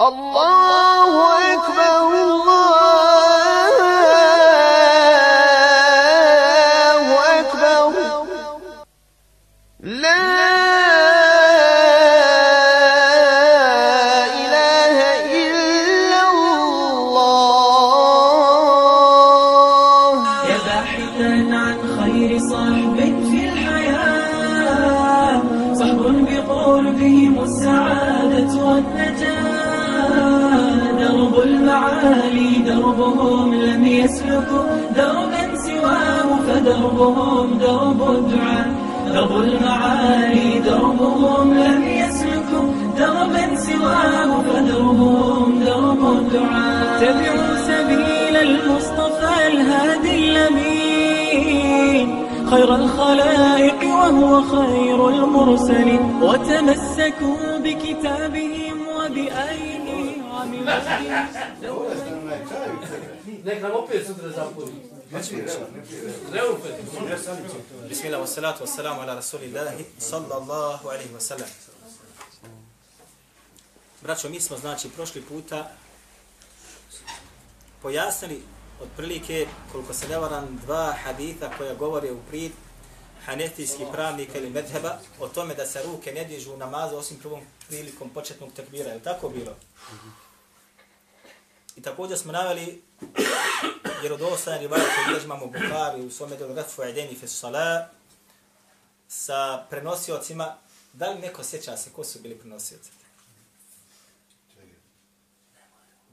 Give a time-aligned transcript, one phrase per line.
[0.00, 1.37] الله
[36.98, 38.68] فدربهم درب الدعاء
[39.06, 52.08] درب المعالي دربهم لم يسلكوا دربا سواه فدربهم درب الدعاء تبعوا سبيل المصطفى الهادي الأمين
[52.50, 56.00] خير الخلائق وهو خير المرسلين.
[56.22, 60.68] وتمسكوا بكتابهم وبأيديهم ومن
[63.48, 64.72] Nek nam opet sutra zapuni.
[66.54, 66.74] Opet.
[67.88, 71.48] Bismillah, wassalatu wassalamu ala rasulillahi sallallahu alaihi wasallam.
[74.02, 75.70] Braćo, mi smo znači prošli puta
[77.82, 78.42] pojasnili
[78.82, 82.52] otprilike, koliko se ne varam, dva haditha koja govore u prid
[83.24, 87.40] hanefijskih pravnika ili medheba o tome da se ruke ne dižu u namazu osim prvom
[87.68, 88.88] prilikom početnog tekbira.
[88.88, 89.56] Je li tako bilo?
[91.78, 92.82] I također smo naveli
[94.00, 97.88] vjerodostajan rivajet koji bilježi imamo Bukhari u svome delu Refu Edeni fe Salah
[99.08, 100.56] sa prenosiocima.
[100.92, 102.90] Da li neko sjeća se ko su bili prenosioci?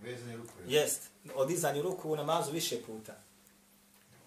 [0.01, 0.37] Vezanje.
[0.67, 1.01] Jest,
[1.35, 3.13] o dizanju ruku u namazu više puta.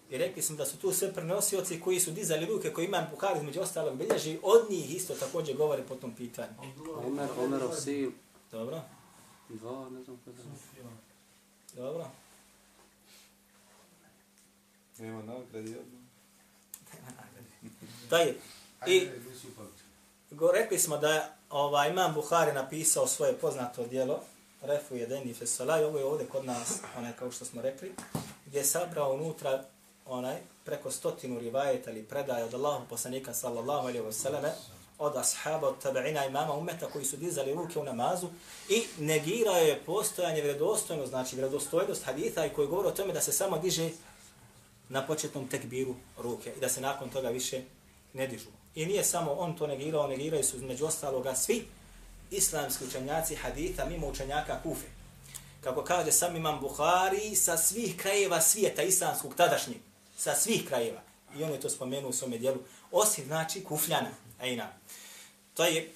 [0.09, 3.39] I rekli smo da su tu sve prenosioci koji su dizali ruke, koji imam Bukhari
[3.39, 6.53] između ostalog bilježi, od njih isto također govore po tom pitanju.
[7.05, 8.13] Omer, Omerov sin,
[8.51, 8.81] Dobro,
[9.49, 11.08] dva, ne znam kada.
[11.75, 12.07] Dobro.
[14.97, 15.99] Nema nagradi jedno.
[18.09, 18.37] Da je.
[18.87, 19.85] I Ajde, nisi upamćen.
[20.31, 24.19] Go, rekli smo da je ovaj, imam Buhari napisao svoje poznato dijelo,
[24.61, 27.91] Refu Jedeni Fesolaj, ovo je ovdje kod nas, onaj, kao što smo rekli,
[28.45, 29.63] gdje je sabrao unutra
[30.05, 34.51] onaj, preko stotinu rivajeta ili predaje od Allahu poslanika sallallahu alaihi wa sallame,
[34.99, 38.27] od ashaba, od tabeina imama umeta koji su dizali ruke u namazu
[38.69, 43.31] i negirao je postojanje vredostojno, znači vredostojnost haditha i koji govori o tome da se
[43.31, 43.89] samo diže
[44.89, 47.61] na početnom tekbiru ruke i da se nakon toga više
[48.13, 48.49] ne dižu.
[48.75, 51.65] I nije samo on to negirao, negiraju su među ostaloga svi
[52.31, 54.87] islamski učenjaci haditha mimo učenjaka Kufe.
[55.61, 59.77] Kako kaže sam imam Buhari sa svih krajeva svijeta islamskog tadašnjeg,
[60.17, 61.01] sa svih krajeva.
[61.37, 62.57] I on je to spomenuo u svome dijelu,
[62.91, 64.09] osim znači Kufljana.
[64.41, 64.67] Ejna.
[65.53, 65.93] To je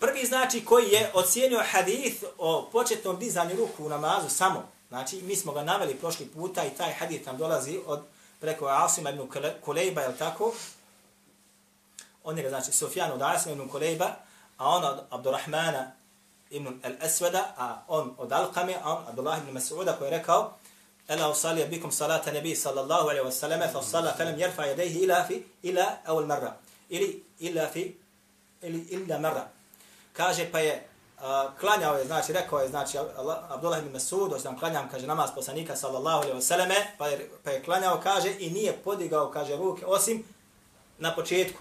[0.00, 4.68] prvi znači koji je ocijenio hadith o početnom dizanju ruku u namazu samo.
[4.88, 8.00] Znači, mi smo ga naveli prošli puta i taj hadith nam dolazi od
[8.40, 9.28] preko Asima ibn
[9.60, 10.52] Kulejba, jel tako?
[12.24, 14.06] On je, znači, Sufjan od Asima ibn Kulejba,
[14.58, 15.92] a on od Abdurrahmana
[16.50, 20.56] ibn al-Aswada, a on od Alqame, a on Abdullah ibn Mas'uda koji je rekao,
[21.08, 25.24] Ela usalija bikum salata nebi sallallahu alaihi wa sallam, fa salla felem jerfa jedejhi ila
[25.28, 26.56] fi, ila awal marra.
[26.88, 27.96] Ili, ila fi,
[28.62, 29.48] ili illa marra.
[30.12, 31.24] Kaže, pa je uh,
[31.60, 35.76] klanjao je, znači, rekao je, znači, Allah, Abdullah ibn Mas'ud, osam klanjam, kaže, namaz poslanika
[35.76, 39.86] sallallahu alaihi ve selleme, pa je, pa je klanjao, kaže, i nije podigao, kaže, ruke,
[39.86, 40.24] osim
[40.98, 41.58] na početku.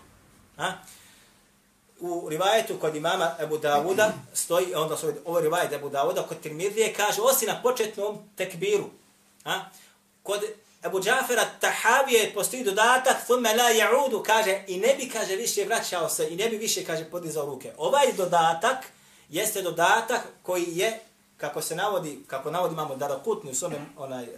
[0.58, 0.74] Ha?
[2.00, 6.94] u rivajetu kod imama Ebu Davuda stoji, onda su ovo rivajet Ebu Davuda, kod Tirmidije
[6.94, 8.90] kaže, osim na početnom tekbiru.
[9.46, 9.60] A?
[10.24, 10.42] Kod
[10.86, 16.10] Ebu Džafera Tahavije postoji dodatak, thumme la ja'udu, kaže, i ne bi, kaže, više vraćao
[16.10, 17.74] se, i ne bi više, kaže, podizao ruke.
[17.78, 18.86] Ovaj dodatak
[19.30, 21.00] jeste dodatak koji je,
[21.38, 24.30] kako se navodi, kako navodi imamo Darakutni u svome, onaj, uh,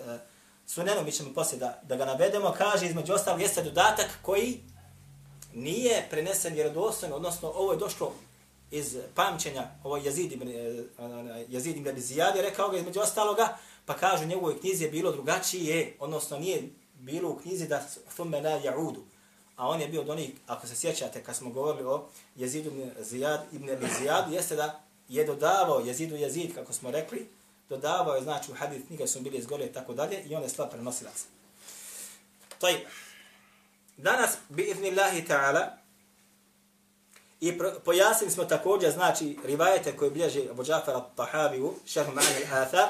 [0.68, 4.62] sunenu, mi ćemo poslije da, da ga navedemo, kaže, između ostalog, jeste dodatak koji
[5.53, 8.13] nije prenesen vjerodostojno, odnosno ovo je došlo
[8.72, 10.85] iz pamćenja, ovo je Jezid ibn, e,
[11.47, 15.96] Jezid ibn Zijad je rekao ga između ostaloga, pa kažu njegovoj knjizi je bilo drugačije,
[16.00, 16.70] odnosno nije
[17.00, 19.02] bilo u knjizi da thumme la ja'udu.
[19.56, 22.90] A on je bio od onih, ako se sjećate, kad smo govorili o Jezidu ibn
[23.00, 23.70] Zijad, ibn
[24.00, 27.28] Zijad, jeste da je dodavao Jezidu Jezid, kako smo rekli,
[27.70, 30.50] dodavao je, znači u hadith knjiga su bili izgore i tako dalje, i on je
[30.50, 31.26] slab prenosilac.
[32.60, 32.86] Taj,
[33.98, 35.68] Danas, bi idnillahi ta'ala,
[37.42, 42.88] i pojasnili smo također, znači, rivajete koje bilježi Abu Džafar al-Tahaviju, u šehu ma'ani al-Athar,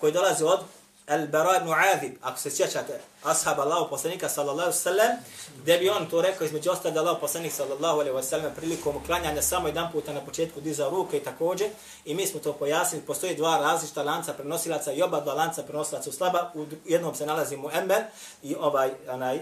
[0.00, 0.60] koji dolazi od
[1.06, 5.16] Al-Bara ibn Azib, ako se sjećate, ashab Allahu poslanika sallallahu alaihi sallam,
[5.62, 9.42] gdje bi on to rekao između ostalo da Allahu poslanik sallallahu alaihi sallam prilikom uklanjanja
[9.42, 11.70] samo jedan puta na početku dizao ruke i također,
[12.04, 16.10] i mi smo to pojasnili, postoji dva različita lanca prenosilaca i oba dva lanca prenosilaca
[16.10, 18.02] u slaba, u jednom se nalazi Mu'emmel
[18.42, 19.40] i ovaj, onaj,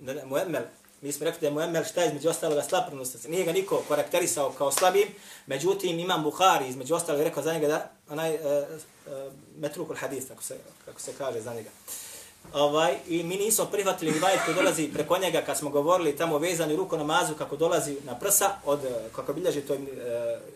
[0.00, 0.62] ne, Mu'emmel,
[1.00, 3.24] mi smo rekli da je Mu'emmel šta je između ostaloga slab prenosilac.
[3.24, 5.08] Nije ga niko karakterisao kao slabim,
[5.46, 10.42] međutim imam Buhari između ostaloga rekao za njega da onaj uh, uh, metrukul hadis, kako
[10.42, 11.70] se, kako se kaže za njega.
[12.52, 16.76] Ovaj, I mi nismo prihvatili rivajet koji dolazi preko njega kad smo govorili tamo vezani
[16.76, 19.80] ruko namazu kako dolazi na prsa od eh, kako bilježi to uh,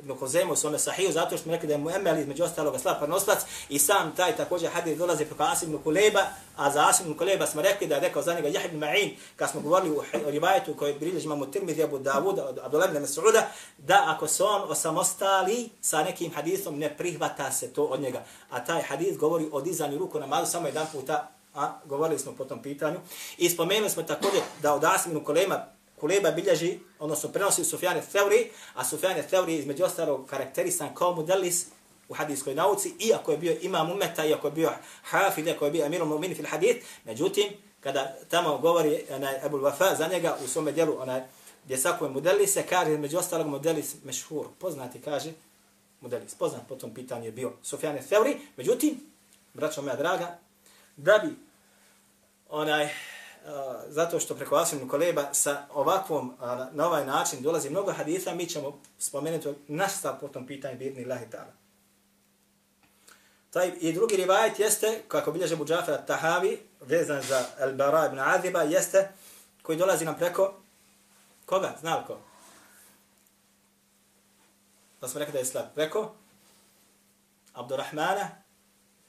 [0.01, 3.39] Ibn Huzemu u sahiju zato što smo rekli da je Mu'emmel između ostaloga slab prenoslac
[3.69, 6.21] i sam taj također hadis dolazi preko Asim ibn Kuleba
[6.57, 9.11] a za Asim ibn Kuleba smo rekli da je rekao za njega Jahid ibn Ma'in
[9.37, 13.43] kad smo govorili o rivajetu koji bilježi imamo Tirmidhi Abu Dawud od Abdullah ibn Mas'uda
[13.79, 18.25] da ako se on osamostali sa nekim hadisom ne prihvata se to od njega.
[18.51, 22.45] A taj hadis govori o dizanju ruku namazu samo jedan puta a govorili smo po
[22.45, 23.01] tom pitanju.
[23.39, 25.67] I spomenuli smo također da od Asiminu Kulema,
[26.01, 31.67] Kuleba bilježi, odnosno prenosi Sufjane Theuri, a Sufjane Theuri između ostalog karakterisan kao modelis
[32.09, 34.71] u hadijskoj nauci, iako je bio imam umeta, iako je bio
[35.03, 37.45] hafid, iako je bio amirom mu'min fil hadith, međutim,
[37.81, 41.23] kada tamo govori onaj Abu Wafa za njega u svome dijelu, onaj,
[41.65, 45.33] gdje sako je se kaže među ostalog modelis mešhur, poznati kaže,
[46.01, 49.01] modelis, poznat po tom pitanju je bio Sufjane Theuri, međutim,
[49.55, 50.39] braćo moja draga,
[51.03, 51.37] da bi
[52.49, 52.91] onaj uh,
[53.89, 56.37] zato što preko Asim Koleba sa ovakvom
[56.73, 61.05] na ovaj način dolazi mnogo hadisa, mi ćemo spomenuti naš stav po tom pitanju birni
[61.05, 61.53] lahi ta'ala.
[63.51, 69.09] Taj i drugi rivajet jeste, kako bilježe Buđafar Tahavi, vezan za Al-Bara ibn Aziba, jeste
[69.63, 70.55] koji dolazi nam preko
[71.47, 71.77] koga?
[71.81, 72.19] Zna ko?
[75.01, 75.65] Da smo rekli da je slab.
[75.75, 76.15] Preko
[77.55, 78.29] Abdurrahmana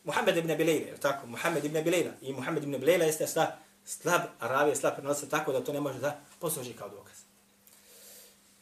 [0.03, 1.27] Muhammed ibn Bilejla, je tako?
[1.27, 2.11] Muhammed ibn Bilejla.
[2.21, 3.49] I Muhammed ibn Bilejla jeste slab,
[3.85, 7.15] slab, Arabije slab prenosa tako da to ne može da posluži kao dokaz.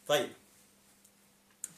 [0.08, 0.30] Taj.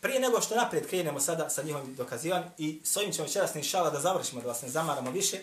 [0.02, 3.90] Prije nego što naprijed krenemo sada sa njihovim dokazivanjem i s ovim ćemo večeras inšala
[3.90, 5.38] da završimo, da vas ne zamaramo više.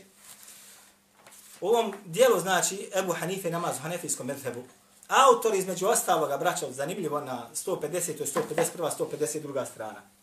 [1.60, 4.64] U ovom dijelu znači Ebu Hanife namaz u Hanefijskom medhebu.
[5.08, 8.22] Autor između ostaloga, braćo, zanimljivo na 150.
[8.22, 8.90] i 151.
[8.98, 9.66] 152.
[9.66, 10.17] strana.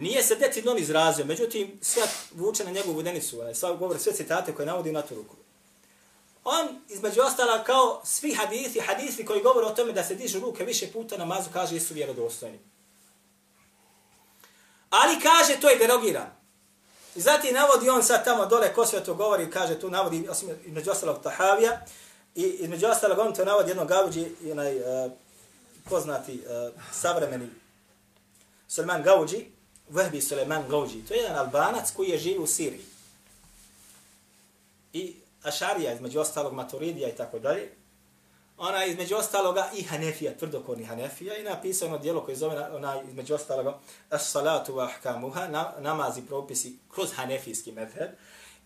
[0.00, 2.02] Nije se decidno on izrazio, međutim, sve
[2.34, 5.36] vuče na njegovu denicu, sve govore sve citate koje navodi na tu ruku.
[6.44, 10.64] On, između ostala, kao svi hadisi, hadisi koji govore o tome da se dižu ruke
[10.64, 12.58] više puta na mazu, kaže, su vjerodostojni.
[14.90, 16.30] Ali kaže, to je derogiran.
[17.14, 20.48] I zatim navodi on sad tamo dole, ko sve to govori, kaže, tu navodi, osim
[20.64, 21.80] između ostalog Tahavija,
[22.34, 25.12] i između ostalog on to navodi jednog gavuđi, onaj uh,
[25.90, 27.50] poznati uh, savremeni
[28.68, 29.55] Salman Gauđi,
[29.88, 31.02] Vehbi Suleman Gauđi.
[31.08, 32.84] To je jedan albanac koji je živ u Siriji.
[34.92, 37.70] I Ašarija, između ostalog Maturidija i tako dalje.
[38.58, 43.02] Ona je između ostaloga i Hanefija, tvrdokorni Hanefija, i napisao ono dijelo koje zove ona
[43.08, 43.78] između ostaloga
[44.10, 48.08] As-salatu wa ahkamuha, na, namazi propisi kroz Hanefijski metod.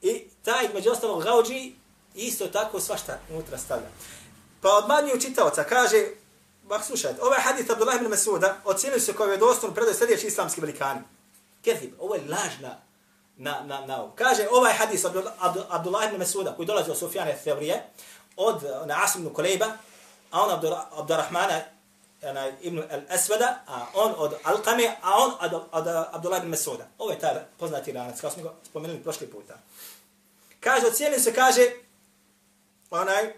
[0.02, 1.72] I taj između ostalog Gauđi
[2.14, 3.88] isto tako svašta unutra stavlja.
[4.60, 6.06] Pa od manju čitavca kaže,
[6.70, 10.60] Bak, slušajte, ovaj hadith Abdullah ibn Masuda ocijenili se kao je dostan predaj sljedeći islamski
[10.60, 11.00] velikani.
[11.64, 12.78] Kethib, ovo je lažna
[13.36, 14.10] na, na, na.
[14.14, 15.32] Kaže, ovaj hadis Abdullah,
[15.68, 17.82] Abdullah ibn Masuda, koji dolazi od Sufjane Thevrije,
[18.36, 19.66] od na Asim ibn Kulejba,
[20.30, 21.60] a on od Abdurrahmana
[22.60, 26.86] ibn al-Asvada, a on od Alqame, a on od, od Abdullah ibn Masuda.
[26.98, 29.54] Ovo je taj poznati ranac, kao smo ga spomenuli prošli puta.
[30.60, 31.70] Kaže, ocijenili se, kaže,
[32.90, 33.34] onaj,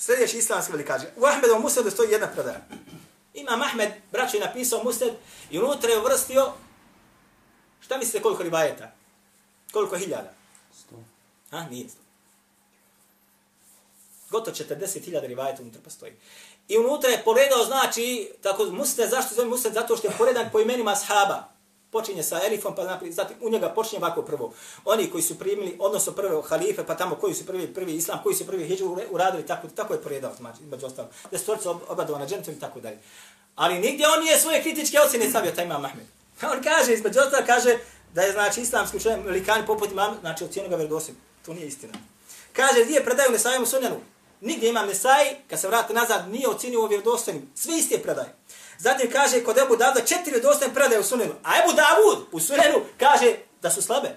[0.00, 1.06] sljedeći islamski velikaži.
[1.16, 2.60] U Ahmedovom Musnedu stoji jedna predaja.
[3.34, 5.12] Imam Ahmed, braćo, je napisao Musned
[5.50, 6.52] i unutra je uvrstio,
[7.80, 8.92] šta mislite koliko ribajeta?
[9.72, 10.32] Koliko hiljada?
[10.78, 10.96] Sto.
[11.50, 12.00] A, nije sto.
[14.30, 16.12] Gotovo 40 hiljada ribajeta unutra postoji.
[16.68, 19.74] I unutra je poredao, znači, tako Musned, zašto zove Musned?
[19.74, 21.59] Zato što je poredan po imenima ashaba
[21.90, 24.52] počinje sa elifom, pa naprijed, zatim u njega počinje ovako prvo.
[24.84, 28.34] Oni koji su primili, odnosno prve halife, pa tamo koji su prvi, prvi islam, koji
[28.34, 31.08] su prvi hijđu uradili, tako, tako je poredao, znači, među ostalo.
[31.30, 32.98] Da su tvorca obadovana džentom i tako dalje.
[33.54, 36.06] Ali nigdje on nije svoje kritičke ocjene stavio, taj imam Ahmed.
[36.52, 37.78] On kaže, između ostalo, kaže
[38.14, 41.16] da je, znači, islamski učenje velikani poput imam, znači, ocjenu ga verdosim.
[41.46, 41.92] To nije istina.
[42.52, 44.00] Kaže, gdje predaju Nesajemu sunjanu?
[44.40, 47.52] Nigdje imam Nesaj, kad se vrati nazad, nije ocjenio ovo vjerodostojnim.
[47.54, 48.39] Sve iste predaje.
[48.80, 51.34] Zatim kaže kod Ebu Davuda četiri dostane predaje u sunenu.
[51.44, 54.08] A Ebu Davud u sunenu kaže da su slabe.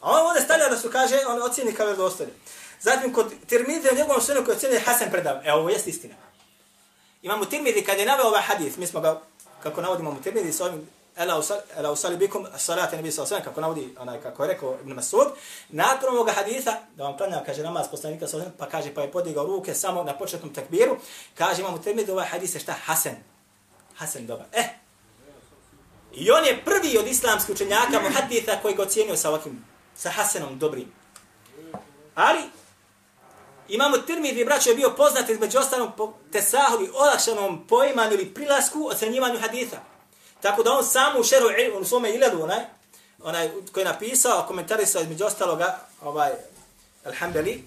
[0.00, 2.32] A on ovdje stavlja da su, kaže, on ocjeni kao vjerodostojne.
[2.80, 5.36] Zatim kod Tirmidija u njegovom sunenu koji ocjeni Hasan predav.
[5.44, 6.14] Evo, ovo jeste istina.
[7.22, 9.20] Imamo Tirmidi kad je naveo ovaj hadith, mi smo ga,
[9.62, 13.60] kako navodimo u Tirmidi, s ovim Ela usali, ela usali bikum salate nebi sallallahu kako
[13.60, 15.26] navodi, onaj, kako je rekao Ibn Masud,
[15.68, 19.46] nakon ovoga haditha, da vam klanja, kaže namaz poslanika sallallahu pa kaže, pa je podigao
[19.46, 20.96] ruke samo na početnom takbiru,
[21.34, 22.72] kaže imamo termid ovaj hadis je šta?
[22.72, 23.14] Hasan.
[23.94, 24.46] Hasan dobar.
[24.52, 24.68] Eh,
[26.12, 30.58] I on je prvi od islamskih učenjaka muhaditha koji ga ocijenio sa ovakvim, sa Hasanom
[30.58, 30.92] dobrim.
[32.14, 32.40] Ali,
[33.68, 39.38] imamo Tirmidhi, braćo, je bio poznat između ostalom po tesahuli, olakšanom poimanju ili prilasku ocenjivanju
[39.38, 39.76] haditha.
[40.40, 41.46] Tako da on sam u šeru
[41.80, 42.64] u svome iledu, onaj,
[43.22, 46.32] onaj koji je napisao, komentarisao između ostaloga, ovaj,
[47.04, 47.64] alhamdali,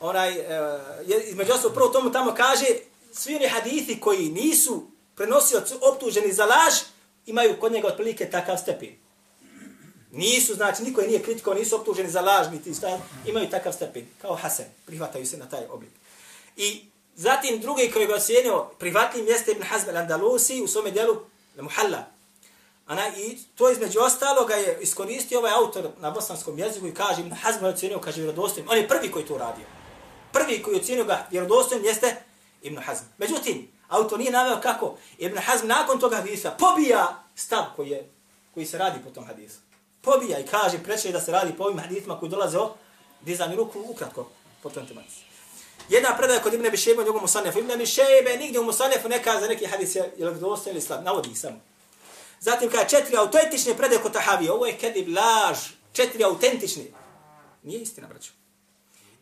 [0.00, 0.80] onaj, e,
[1.28, 2.66] između ostalog, prvo tomu tamo kaže,
[3.12, 4.86] svi oni hadithi koji nisu
[5.16, 6.74] prenosioci optuženi za laž,
[7.26, 8.94] imaju kod njega otprilike takav stepen.
[10.12, 14.06] Nisu, znači, niko je nije kritiko, nisu optuženi za laž, niti šta, imaju takav stepen,
[14.22, 15.90] kao Hasan, prihvataju se na taj oblik.
[16.56, 16.84] I
[17.16, 21.16] zatim drugi koji ga ocijenio, privatnim jeste Ibn Hazm al-Andalusi u svome dijelu
[21.54, 22.04] na Muhalla.
[22.86, 27.34] Ana, I to između ostaloga je iskoristio ovaj autor na bosanskom jeziku i kaže, Ibn
[27.34, 28.68] Hazm je ocijenio, kaže, vjerodostojim.
[28.70, 29.64] On je prvi koji to uradio.
[30.32, 32.16] Prvi koji ocijenio ga vjerodostojim jeste
[32.62, 33.04] Ibn Hazm.
[33.18, 38.10] Međutim, autor nije naveo kako Ibn Hazm nakon toga hadisa pobija stav koji, je,
[38.54, 39.58] koji se radi po tom hadisu.
[40.02, 42.74] Pobija i kaže preče da se radi po ovim hadisima koji dolaze o
[43.20, 44.28] dizanju ruku ukratko
[44.62, 45.33] po tom tematici.
[45.88, 47.58] Jedna predaja kod Ibn Bišebe u njegovom Musanefu.
[47.58, 51.04] Ibn Bišebe nigdje u Musanefu ne kaže neki hadis je ili dosta ili slab.
[51.04, 51.60] Navodi ih samo.
[52.40, 54.52] Zatim kaže četiri autentične predaje kod Tahavije.
[54.52, 55.58] Ovo je kedib laž.
[55.92, 56.84] Četiri autentične.
[57.62, 58.30] Nije istina, braćo.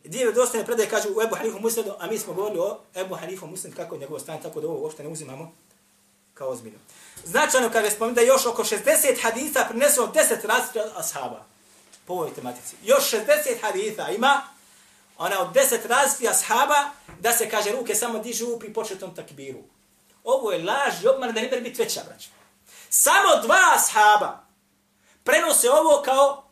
[0.03, 3.47] Dvije dostane predaje kažu u Ebu Hanifu Musnedu, a mi smo govorili o Ebu Hanifu
[3.47, 5.51] Musnedu kako je njegov stan, tako da ovo uopšte ne uzimamo
[6.33, 6.79] kao ozbiljno.
[7.25, 11.45] Značajno kada spomenu da još oko 60 hadisa prinesu od 10 različita ashaba
[12.05, 12.75] po ovoj tematici.
[12.83, 14.41] Još 60 hadisa ima
[15.23, 16.89] ona od 10 različitih ashaba
[17.19, 19.59] da se kaže ruke samo dižu pri početnom takbiru.
[20.23, 22.27] Ovo je laž i obman da ne biti veća, brać.
[22.89, 24.43] Samo dva ashaba
[25.23, 26.43] prenose ovo kao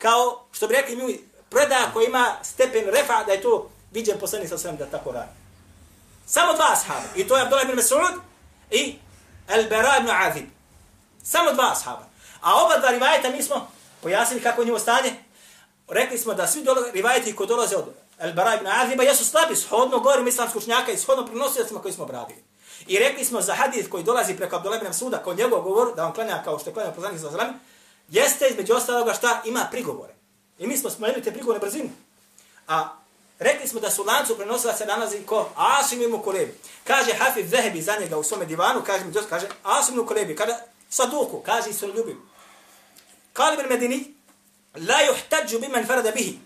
[0.00, 1.20] kao, što bi rekli mi,
[1.50, 5.32] preda koja ima stepen refa da je to viđen poslanik sa svem da tako radi.
[6.26, 7.08] Samo dva ashaba.
[7.16, 8.18] I to je Abdullah ibn Mas'ud
[8.70, 8.98] i
[9.48, 10.46] Al-Bara ibn Azib.
[11.22, 12.06] Samo dva ashaba.
[12.40, 13.70] A oba dva rivajeta mi smo
[14.02, 15.14] pojasnili kako je njivo stanje.
[15.90, 17.84] Rekli smo da svi dole, rivajeti koji dolaze od
[18.20, 22.44] Al-Bara ibn Aziba jesu slabi, shodno govorim islamsku učnjaka i shodno prenosiocima koji smo obradili.
[22.86, 26.06] I rekli smo za hadith koji dolazi preko Abdullah ibn Suda, kod njegov govor, da
[26.06, 27.48] on klanja kao što je klanja poslanik za svem,
[28.08, 30.14] jeste između ostaloga šta ima prigovore.
[30.58, 31.90] I mi smo smanjili te prigovore brzinu.
[32.68, 32.88] A
[33.38, 36.54] rekli smo da su lancu prenosila se nalazi ko Asim ibn Kulebi.
[36.84, 40.52] Kaže Hafiz Zehebi za njega u svome divanu, kaže mi kaže Asim ibn Kulebi, kaže
[40.88, 42.22] Saduku, kaže se ljubim.
[43.32, 44.14] Kali ibn Medini,
[44.74, 46.38] la yuhtađu biman farada bihi.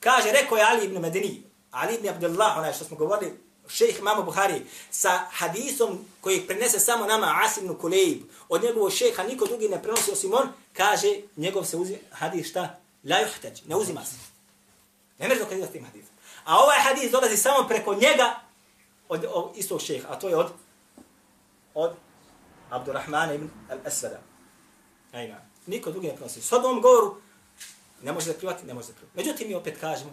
[0.00, 4.22] Kaže, rekao je Ali ibn Medini, Ali ibn Abdullah, onaj što smo govorili, šejh Mamo
[4.22, 9.68] Buhari, sa hadisom koji prenese samo nama Asim ibn Kuleib, od njegovog šejha niko drugi
[9.68, 12.78] ne prenosi osim on, kaže, njegov se uzi hadis šta?
[13.04, 14.16] La yuhtaj, ne uzima se.
[15.18, 16.14] Ne može dokazivati tim hadisom.
[16.44, 18.40] A ovaj hadis dolazi samo preko njega
[19.08, 20.52] od, od istog šejha, a to je od
[21.74, 21.92] od
[22.70, 24.18] Abdurrahmana ibn al-Asvada.
[25.12, 25.36] Ajna.
[25.66, 26.42] Niko drugi ne prenosi.
[26.42, 27.16] S odnom govoru
[28.04, 29.16] ne može da privati, ne može da privati.
[29.16, 30.10] Međutim, mi opet kažemo,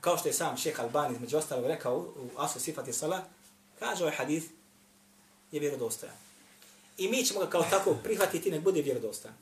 [0.00, 3.22] kao što je sam šeha Albani između ostalog rekao u Asu Sifati Salah,
[3.78, 4.44] kaže ovaj hadis
[5.52, 6.14] je vjerodostojan.
[6.98, 9.36] I mi ćemo ga kao tako prihvatiti, nek bude vjerodostojan.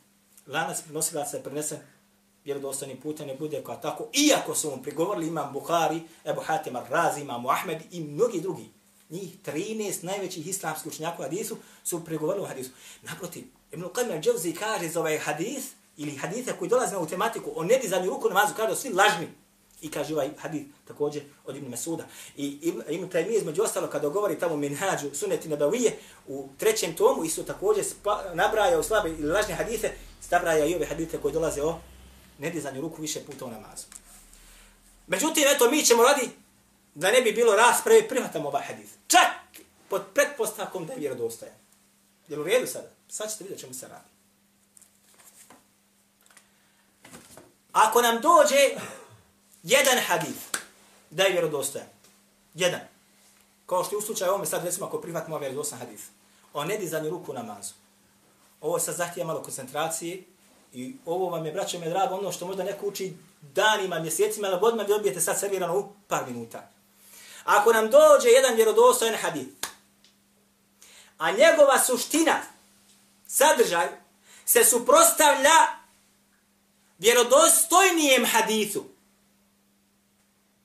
[0.47, 1.79] Lanac nosilaca se prenesen
[2.45, 7.21] vjerodostojnim putem ne bude kao tako, iako su mu prigovorili imam Buhari, Ebu Hatim Ar-Razi,
[7.21, 8.71] imam Ahmed i mnogi drugi.
[9.11, 12.71] Njih 13 najvećih islamskih učenjaka u hadisu su prigovorili u hadisu.
[13.03, 15.65] Naprotiv, Ibn Qajm Dževzi kaže za ovaj hadis,
[15.97, 19.29] ili hadise koji dolaze na tematiku o nedizanju ruku namazu, kaže svi lažni.
[19.81, 22.05] I kaže ovaj hadis također od Ibn Mesuda.
[22.37, 27.43] I Ibn Taymi između ostalo kada govori tamo minhađu suneti nabavije u trećem tomu isto
[27.43, 27.85] također
[28.35, 31.79] nabraja u slabe ili lažne hadise, stabraja i ove hadise koji dolaze o
[32.39, 33.87] nedizanju ruku više puta u namazu.
[35.07, 36.29] Međutim, eto, mi ćemo radi
[36.95, 38.91] da ne bi bilo rasprave, prihvatamo ovaj hadis.
[39.07, 41.55] Čak pod pretpostavkom da je vjerodostojan.
[42.29, 42.89] Jel u redu sada?
[43.09, 44.12] Sad ćete vidjeti čemu se radi.
[47.73, 48.71] Ako nam dođe
[49.63, 50.37] jedan hadis
[51.11, 51.87] da je vjerodostojan,
[52.55, 52.81] jedan,
[53.67, 56.01] kao što je u slučaju ovome sad recimo ako prihvatimo vjerodostojan hadis,
[56.53, 57.75] o nedizanju ruku u namazu,
[58.61, 60.23] ovo sad zahtije malo koncentracije
[60.73, 64.59] I ovo vam je, braćo me drago, ono što možda neko uči danima, mjesecima, ali
[64.61, 66.71] odmah vi odbijete sad servirano u par minuta.
[67.45, 69.49] Ako nam dođe jedan vjerodostojan hadif,
[71.19, 72.41] a njegova suština,
[73.27, 73.89] sadržaj,
[74.45, 75.82] se suprostavlja
[77.03, 78.85] vjerodostojnijem hadithu,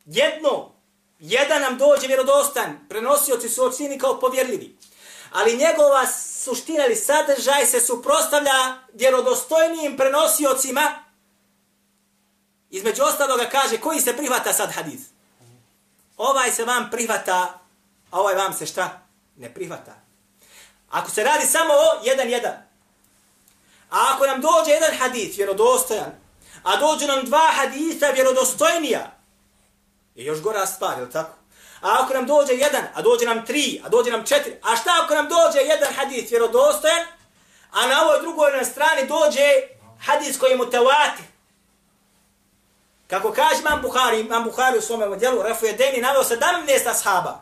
[0.06, 0.72] jedno,
[1.20, 4.77] jedan nam dođe vjerodostan, prenosioci su ocini kao povjerljivi,
[5.32, 6.08] ali njegova
[6.44, 11.03] suština ili sadržaj se suprostavlja vjerodostojnijim prenosiocima.
[12.70, 15.01] Između ostaloga kaže, koji se prihvata sad hadis?
[16.17, 17.60] Ovaj se vam prihvata,
[18.12, 19.01] a ovaj vam se šta?
[19.38, 19.96] Ne prihvata.
[20.89, 22.53] Ako se radi samo o jedan jedan,
[23.89, 26.26] a ako nam dođe jedan hadis vjerodostojan,
[26.67, 29.12] a dođu nam dva hadisa vjerodostojnija,
[30.15, 31.38] je još gora stvar, je li tako?
[31.81, 34.91] A ako nam dođe jedan, a dođe nam tri, a dođe nam četiri, a šta
[35.03, 37.05] ako nam dođe jedan hadis vjerodostojan,
[37.71, 39.47] a na ovoj drugoj na strani dođe
[40.00, 41.24] hadis koji je mutawati.
[43.07, 47.41] Kako kaže Imam Buhari, Imam Buhari u svome djelu, Rafu je Deni naveo 17 ashaba.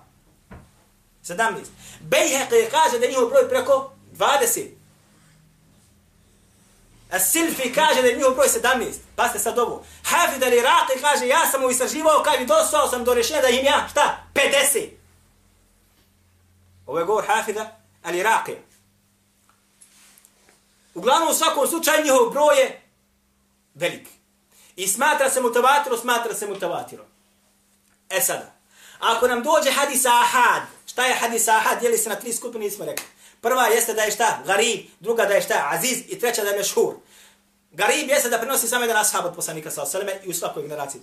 [1.24, 1.54] 17.
[2.02, 4.85] Bejheqe kaže da je njihov broj preko 20.
[7.16, 8.94] A Silfi kaže da je njihov broj 17.
[9.16, 9.84] Pa ste sad ovo.
[10.04, 13.48] Hafid ali Iraqi kaže ja sam mu istraživao kad i dostao sam do rješenja da
[13.48, 14.24] im ja, šta?
[14.34, 14.90] 50.
[16.86, 18.56] Ovo je govor Hafida ali Iraqi.
[20.94, 22.82] Uglavnom u svakom slučaju njihov broj je
[23.74, 24.08] velik.
[24.76, 27.06] I smatra se mutavatiro, smatra se mutavatiro.
[28.10, 28.54] E sada,
[29.00, 32.86] ako nam dođe hadis ahad, šta je hadis ahad, dijeli se na tri skupine, nismo
[32.86, 33.06] rekli.
[33.42, 34.40] Prva jeste da je šta?
[34.46, 35.70] Garib, druga da je šta?
[35.72, 36.94] Aziz i treća da je mešhur.
[37.76, 41.02] Garib jeste da prenosi samo jedan ashab od poslanika sa osaleme i u svakoj generaciji.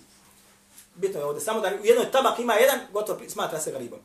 [0.95, 3.99] Bitno je ovdje, samo da u jednoj tabak ima jedan, gotovo smatra se garibom.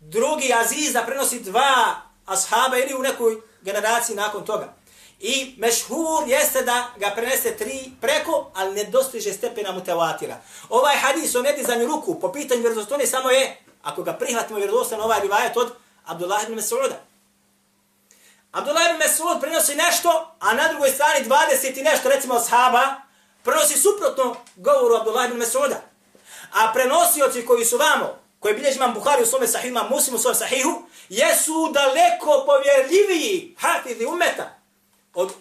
[0.00, 4.74] Drugi aziz da prenosi dva ashaba ili u nekoj generaciji nakon toga.
[5.20, 10.40] I mešhur jeste da ga prenese tri preko, ali ne dostiže stepena mutevatira.
[10.68, 15.20] Ovaj hadis o nedizanju ruku po pitanju vjerozostoni samo je, ako ga prihvatimo vjerozostan ovaj
[15.20, 15.72] rivajet od
[16.04, 16.96] Abdullah ibn Mas'uda.
[18.56, 20.08] Abdullah ibn Mas'ud prenosi nešto,
[20.40, 22.94] a na drugoj strani 20 i nešto, recimo ashaba,
[23.42, 25.76] prenosi suprotno govoru Abdullah ibn Mas'uda.
[26.52, 30.18] A prenosioci koji su vamo, koji bilježi imam Bukhari u svome sahihu, imam Muslim u
[30.18, 34.58] svome sahihu, jesu daleko povjerljiviji hafizi umeta
[35.14, 35.32] od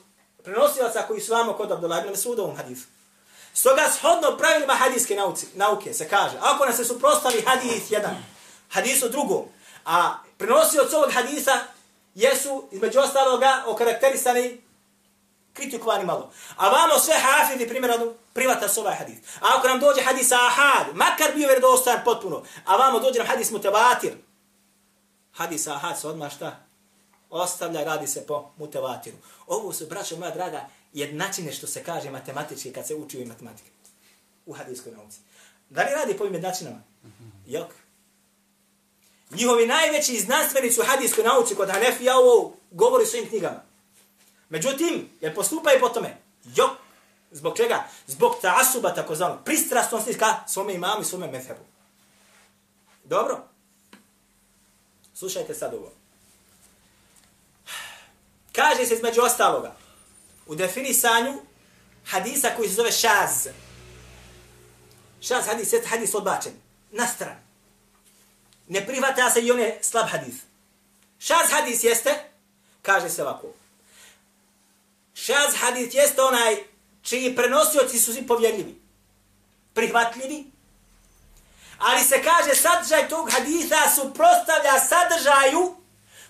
[0.44, 2.86] prenosilaca koji su vamo kod Abdullah ibn Mas'uda u ovom hadisu.
[3.54, 8.16] Stoga shodno pravilima hadijske nauke, nauke se kaže, ako nas se suprostavi hadis jedan,
[8.70, 9.46] hadisu drugom,
[9.86, 11.75] a prenosioc ovog hadisa
[12.16, 14.62] jesu, između ostaloga, okarakterisani
[15.54, 16.32] kritikovani malo.
[16.56, 19.18] A vamo sve hafidi, primjerano, privata su ovaj hadis.
[19.42, 23.52] A ako nam dođe hadis ahad, makar bio vjerodostojan potpuno, a vamo dođe nam hadis
[23.52, 24.14] mutevatir,
[25.32, 26.60] hadis ahad se odmah šta?
[27.30, 29.18] Ostavlja, radi se po mutevatiru.
[29.48, 33.70] Ovo su, braćo moja draga, jednačine što se kaže matematički kad se uči u matematike.
[34.46, 35.20] U hadijskoj nauci.
[35.70, 36.82] Da li radi po ovim jednačinama?
[37.48, 37.85] Jok.
[39.32, 43.62] Njihovi najveći znanstvenici u hadijskoj nauci kod Hanefija ovo govori svojim knjigama.
[44.50, 46.18] Međutim, jer postupaju po tome?
[46.56, 46.72] Jok.
[47.32, 47.84] Zbog čega?
[48.08, 51.64] Zbog ta asuba, tako zvano, pristrastnosti ka svome imamu i svome mefebu.
[53.04, 53.48] Dobro?
[55.14, 55.92] Slušajte sad ovo.
[58.52, 59.76] Kaže se između ostaloga,
[60.48, 61.34] u definisanju
[62.06, 63.48] hadisa koji se zove šaz.
[65.22, 66.54] Šaz hadis je hadis odbačen.
[66.92, 67.46] Na stranu
[68.68, 70.36] ne prihvata se i on je slab hadis.
[71.20, 72.16] Šaz hadis jeste,
[72.82, 73.48] kaže se ovako.
[75.14, 76.58] Šaz hadis jeste onaj
[77.02, 78.82] čiji prenosioci su svi povjerljivi.
[79.74, 80.46] Prihvatljivi.
[81.78, 85.76] Ali se kaže sadržaj tog hadisa suprostavlja sadržaju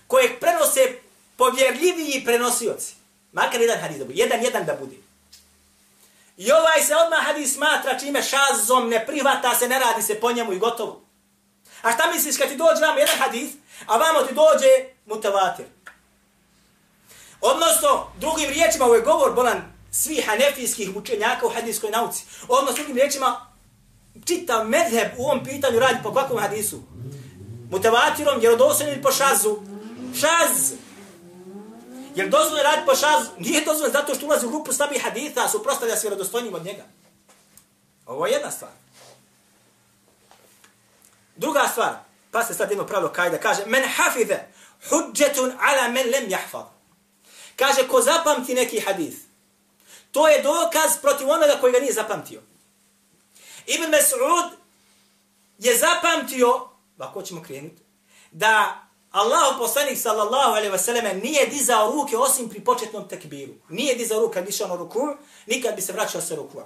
[0.06, 0.98] kojeg prenose
[1.36, 2.94] povjerljiviji prenosioci.
[3.32, 4.18] Makar jedan hadis da bude.
[4.18, 4.96] Jedan, jedan da bude.
[6.36, 10.32] I ovaj se odmah hadis smatra čime šazom ne prihvata se, ne radi se po
[10.32, 11.05] njemu i gotovo.
[11.86, 13.50] A šta misliš kad ti dođe vam jedan hadis,
[13.86, 14.66] a vamo ti dođe
[15.06, 15.66] mutavatir?
[17.40, 22.24] Odnosno, drugim riječima, ovo je govor bolan svih hanefijskih učenjaka u hadijskoj nauci.
[22.48, 23.46] Odnosno, drugim riječima,
[24.24, 26.82] čitav medheb u ovom pitanju radi po kakvom hadisu?
[27.70, 29.56] Mutavatirom, jer doslovno ili po šazu?
[30.20, 30.72] Šaz!
[32.14, 33.30] Jer dozvoljeno radi po šazu?
[33.38, 36.84] Nije dozvoljeno zato što ulazi u grupu slabih haditha, a suprostavlja se vjerodostojnim od njega.
[38.06, 38.85] Ovo je jedna stvar.
[41.36, 41.94] Druga stvar,
[42.30, 44.38] pa se sad jedno pravilo kajda, kaže, men hafize
[44.90, 46.66] hudjetun ala men lem jahfad.
[47.56, 49.14] Kaže, ko zapamti neki hadis,
[50.12, 52.40] to je dokaz protiv onoga koji ga nije zapamtio.
[53.66, 54.50] Ibn Mas'ud
[55.58, 56.68] je zapamtio,
[56.98, 57.82] ovako ćemo krenuti,
[58.30, 63.52] da Allahu poslanik sallallahu alaihi wa sallam nije dizao ruke osim pri početnom tekbiru.
[63.68, 66.62] Nije dizao ruke kad bi išao na ruku, nikad bi se vraćao sa ruku.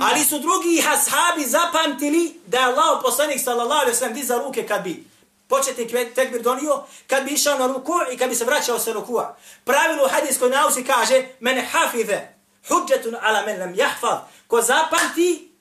[0.00, 4.82] Ali su drugi ashabi zapamtili da je Allah poslanik sallallahu alaihi sallam dizao ruke kad
[4.82, 5.04] bi
[5.48, 9.36] početnik tekbir donio, kad bi išao na ruku i kad bi se vraćao sa rukua.
[9.64, 12.20] Pravilo u hadijskoj nauci kaže men hafize
[12.68, 14.28] hudjetun ala men lam jahfad.
[14.46, 15.52] Ko zapamti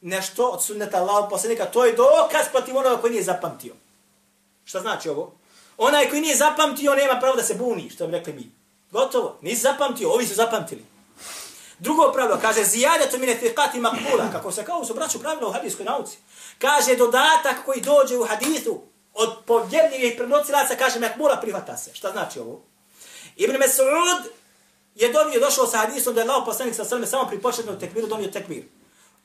[0.00, 3.74] nešto od sunneta Allah poslanika, to je dokaz protiv onoga koji nije zapamtio.
[4.64, 5.32] Šta znači ovo?
[5.78, 8.50] Onaj koji nije zapamtio, nema pravo da se buni, što bi rekli mi.
[8.90, 9.38] Gotovo.
[9.40, 10.84] Nisi zapamtio, ovi su zapamtili.
[11.80, 15.52] Drugo pravilo, kaže, zijade to mine fiqati makbula, kako se kao su braću pravilo u
[15.52, 16.18] hadijskoj nauci.
[16.58, 18.80] Kaže, dodatak koji dođe u hadithu
[19.14, 21.94] od povjerljivih prenosilaca, kaže, makbula prihvata se.
[21.94, 22.62] Šta znači ovo?
[23.36, 24.22] Ibn Mes'ud
[24.94, 28.06] je donio, došao sa hadisom da je lao poslanik sa sveme samo pri početnom tekbiru
[28.06, 28.64] donio tekbir.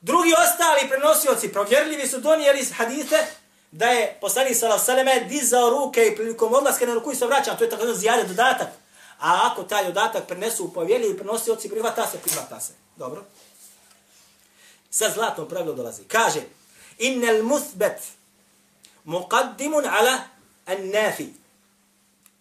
[0.01, 3.25] Drugi ostali prenosioci, provjerljivi su donijeli hadite
[3.71, 7.55] da je poslanik sa sveme dizao ruke i prilikom odlaska na ruku i se vraća.
[7.55, 8.67] To je tako zijade dodatak.
[9.19, 12.73] A ako taj dodatak prenesu u povjelji i prenosioci, prihvata se, prihvata se.
[12.95, 13.23] Dobro.
[14.89, 16.03] Sa zlatno pravilo dolazi.
[16.03, 16.41] Kaže,
[16.97, 18.01] innel musbet
[19.05, 20.19] muqaddimun ala
[20.65, 21.27] an nafi.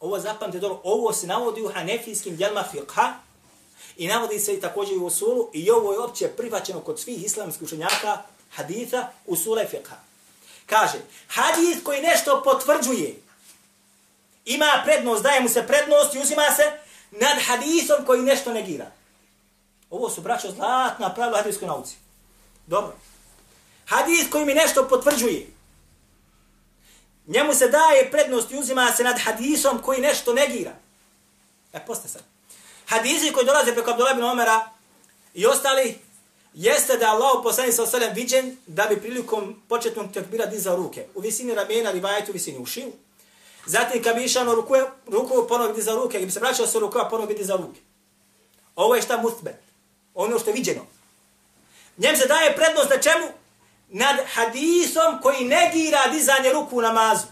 [0.00, 3.12] Ovo zapamte dobro, ovo se navodi u hanefijskim djelma fiqha
[3.96, 7.62] i navodi se i također u usulu i ovo je opće prihvaćeno kod svih islamskih
[7.62, 9.96] učenjaka haditha, usula i fiqha.
[10.66, 13.14] Kaže, hadith koji nešto potvrđuje,
[14.44, 16.62] ima prednost, daje mu se prednost i uzima se
[17.10, 18.90] nad hadisom koji nešto negira.
[19.90, 21.94] Ovo su, braćo, zlatna pravila hadijskoj nauci.
[22.66, 22.96] Dobro.
[23.86, 25.46] Hadis koji mi nešto potvrđuje,
[27.26, 30.72] njemu se daje prednost i uzima se nad hadisom koji nešto negira.
[31.72, 32.22] E, poste sad.
[32.86, 34.70] Hadisi koji dolaze preko Abdullah ibn Omera
[35.34, 35.98] i ostali,
[36.54, 41.06] jeste da Allah poslani sa osadem viđen da bi prilikom početnog tekbira dizao ruke.
[41.14, 42.92] U visini ramena, rivajetu, u visini ušiju.
[43.66, 44.74] Zatim kad bi išao na ruku,
[45.06, 47.80] ruku ponovno vidi za ruke, kad bi se vraćao sa ruku, ponovno vidi za ruke.
[48.76, 49.58] Ovo je šta mutbe.
[50.14, 50.80] Ono što je viđeno.
[51.98, 53.26] Njem se daje prednost na čemu?
[53.88, 57.26] Nad hadisom koji negira dizanje ruku u namazu.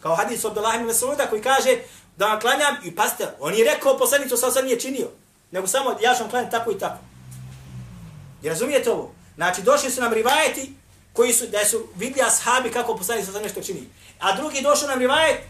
[0.00, 1.78] Kao hadis od Abdullah ibn Mas'uda koji kaže
[2.16, 5.08] da vam klanjam i paste, on je rekao poslanicu sa sam nije činio.
[5.50, 6.98] Nego samo ja sam klanjati tako i tako.
[8.42, 9.14] I razumijete ovo?
[9.34, 10.72] Znači došli su nam rivajeti
[11.12, 13.88] koji su, da su vidli ashabi kako poslanik sa nešto čini.
[14.20, 15.40] A drugi došao nam rivajet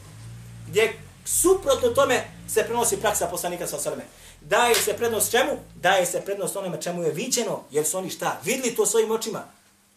[0.70, 0.92] gdje
[1.24, 4.04] suprotno tome se prenosi praksa poslanika sa osrme.
[4.40, 5.52] Daje se prednost čemu?
[5.74, 8.40] Daje se prednost onome čemu je viđeno, jer su oni šta?
[8.44, 9.44] Vidli to svojim očima.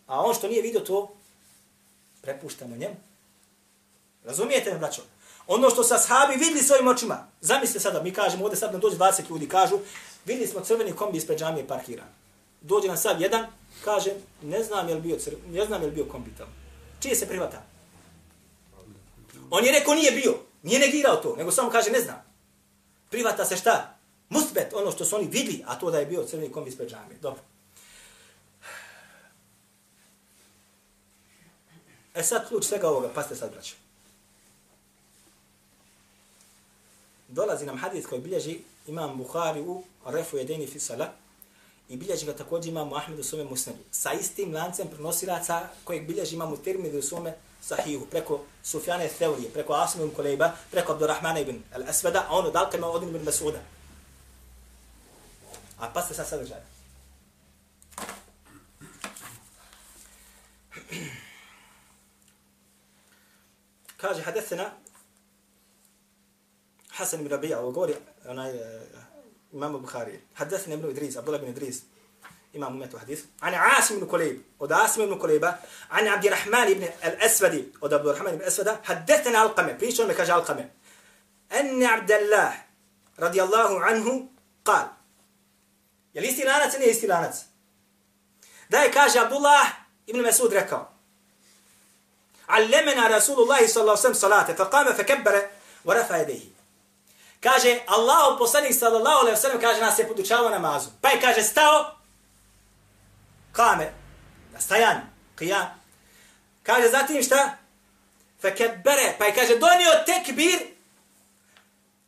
[0.07, 1.15] A on što nije vidio to,
[2.21, 2.95] prepuštamo njemu.
[4.23, 5.01] Razumijete me, braćo?
[5.47, 7.27] Ono što sa sahabi vidli svojim očima.
[7.41, 9.79] Zamislite sada, mi kažemo, ovdje sad nam dođe 20 ljudi, kažu,
[10.25, 12.07] vidli smo crveni kombi ispred džamije parkiran.
[12.62, 13.45] Dođe nam sad jedan,
[13.83, 15.36] kaže, ne znam je li bio, crv...
[15.47, 16.51] ne znam je li bio kombi tamo.
[16.99, 17.63] Čije se prihvata?
[19.49, 20.52] On je rekao nije bio.
[20.63, 22.23] Nije negirao to, nego samo kaže ne znam.
[23.10, 23.97] Privata se šta?
[24.30, 27.17] Musbet, ono što su oni vidli, a to da je bio crveni kombi ispred džamije.
[27.21, 27.41] Dobro.
[32.15, 33.76] E sad ključ svega ovoga, pa ste sad braću.
[37.28, 41.10] Dolazi nam hadis koji bilježi imam Bukhari u Refu Jedini fi Salah
[41.89, 43.80] i bilježi ga također imam Ahmed u svome musnadu.
[43.91, 49.49] Sa istim lancem prenosilaca kojeg bilježi imam u Tirmidhi u svome sahihu, preko Sufjane Theurije,
[49.54, 53.62] preko Asim ibn Kulejba, preko Abdurrahmana ibn al-Asvada, a ono dalke ima Odin ibn Masuda.
[55.80, 56.60] A pa ste sad sadržaj.
[63.97, 64.71] Kaže, hadesena
[66.93, 67.95] Hasan ibn Rabija, ovo govori
[68.28, 68.62] onaj, uh,
[69.54, 70.19] imam Bukhari.
[70.34, 71.82] Hadesena ibn Idris, Abdullah ibn Idris,
[72.53, 73.19] imam umetu hadis.
[73.39, 75.57] Ani Asim ibn Kulejb, od Asim ibn Kulejba,
[75.89, 80.69] ani Abdirrahman ibn al-Asvadi, od Abdirrahman ibn al-Asvada, hadesena Alqame, pričao me kaže Alqame.
[81.49, 82.53] Anni Abdallah,
[83.17, 84.27] radijallahu anhu,
[84.63, 84.85] qal.
[86.13, 87.35] Je li isti lanac ili nije isti lanac?
[88.69, 89.67] Da je kaže Abdullah
[90.07, 90.93] ibn Masud rekao.
[92.47, 95.49] Allemena Rasulullahi sallallahu sallam salate, fa kame fa kebbere,
[95.85, 96.53] wa rafa jedehi.
[97.39, 100.89] Kaže, Allah poslanik sallallahu alaihi sallam kaže nas je podučavao namazu.
[101.01, 102.02] Pa je kaže stao,
[103.53, 103.93] kame,
[104.53, 105.01] na stajan,
[105.37, 105.67] qiyam.
[106.63, 107.57] Kaže zatim šta?
[108.41, 110.59] Fekebere, pa je kaže donio tekbir,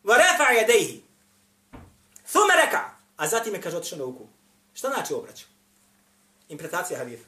[0.04, 1.02] wa rafa jedehi.
[2.32, 4.26] Thume reka, a zatim je kaže otišao na ruku.
[4.74, 5.44] Šta znači obrać?
[6.48, 7.24] Interpretacija haditha.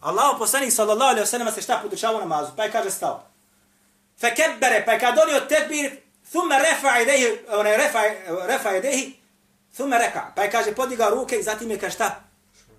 [0.00, 3.24] Allah poslanik sallallahu alejhi ve sellem se šta podučavao namazu, pa je kaže stao.
[4.20, 8.02] Fekebere, pa je kaže donio tekbir, thumma rafa yadayhi, ona rafa
[8.46, 9.12] rafa yadayhi,
[9.74, 10.32] thumma raka.
[10.36, 12.27] Pa je kaže podigao ruke i zatim je kaže šta?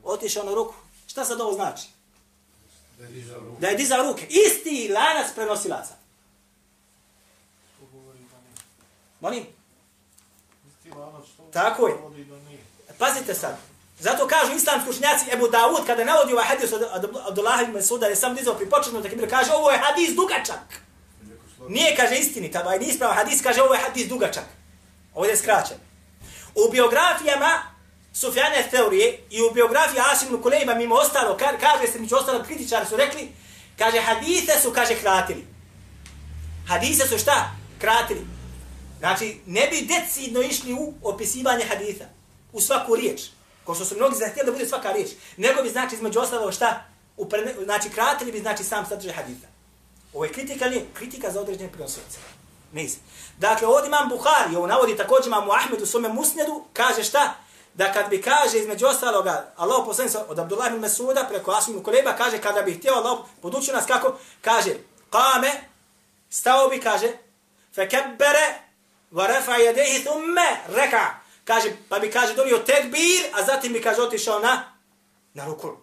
[0.04, 0.74] Otišao na ruku.
[1.08, 1.88] Šta sad ovo znači?
[3.60, 4.28] Da je dizao ruke.
[4.30, 5.94] Isti lanac prenosilaca.
[9.20, 9.46] Molim?
[11.54, 11.96] Tako je.
[12.98, 13.58] Pazite sad.
[14.00, 16.84] Zato kažu islamski učenjaci Ebu Dawud kada navodi ovaj hadis od
[17.28, 20.82] Abdullah ibn Suda je sam dizao pri početnom takbir kaže ovo je hadis dugačak.
[21.68, 24.46] Nije kaže istini, tada je nispravo hadis kaže ovo je hadis dugačak.
[25.14, 25.78] Ovdje je skraćen.
[26.56, 27.62] U biografijama
[28.14, 32.96] Sufjane teorije i u biografiji Asim Kulejba mimo ostalo, kaže se među ostalo kritičari su
[32.96, 33.32] rekli,
[33.78, 35.48] kaže hadise su kaže kratili.
[36.68, 37.52] Hadise su šta?
[37.80, 38.26] Kratili.
[39.00, 42.06] Znači, ne bi decidno išli u opisivanje haditha.
[42.54, 43.22] U svaku riječ.
[43.64, 45.10] Ko što su mnogi zahtjeli da bude svaka riječ.
[45.38, 46.86] Nego bi, znači, između ostalo šta?
[47.18, 47.30] U
[47.64, 49.48] znači, kratili bi, znači, sam sadržaj haditha.
[50.14, 52.18] Ovo je kritika, nije kritika za određene prenosioce.
[52.74, 53.00] Nisam.
[53.38, 57.34] Dakle, ovdje imam Buhari, ovo navodi također imam u Ahmedu svome musnedu, kaže šta?
[57.74, 62.14] Da kad bi kaže između ostaloga, Allah poslani od Abdullah ibn Mesuda preko Asminu Koleba,
[62.14, 64.72] kaže kada bi htio Allah podučio nas kako, kaže,
[65.10, 65.52] kame,
[66.30, 67.08] stao bi, kaže,
[67.76, 68.62] fekebbere,
[69.12, 71.06] wa rafa jedehi thumme, reka,
[71.44, 74.74] kaže, pa bi, kaže, donio tekbir, a zatim bi, kaže, otišao na,
[75.34, 75.78] na ruku.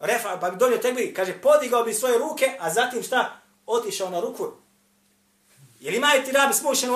[0.00, 4.20] Refa, pa bi donio tekbir, kaže, podigao bi svoje ruke, a zatim šta, otišao na
[4.20, 4.52] ruku.
[5.80, 6.90] Jel imaju ti rabi smušen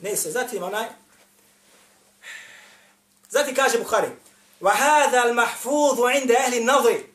[0.00, 0.86] Ne se, zatim onaj,
[3.28, 4.08] zatim kaže Bukhari,
[4.60, 7.14] وَهَذَا الْمَحْفُوظُ عِنْدَ أَهْلِ النَّظِرِ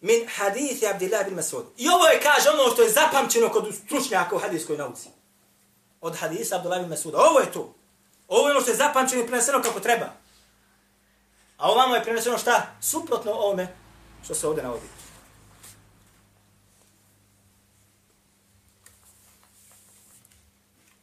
[0.00, 1.66] min hadithi Abdillah bin Masud.
[1.76, 5.08] I ovo je, kaže, ono što je zapamćeno kod stručnjaka u hadijskoj nauci.
[6.00, 7.18] Od hadisa Abdullah bin Masuda.
[7.18, 7.74] Ovo je to.
[8.28, 10.06] Ovo je ono što je zapamćeno i preneseno kako treba.
[11.56, 12.66] A ovamo je preneseno šta?
[12.80, 13.76] Suprotno ovome
[14.24, 14.86] što se ovdje navodi.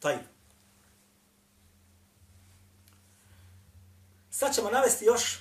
[0.01, 0.19] Taj.
[4.31, 5.39] Sad ćemo navesti još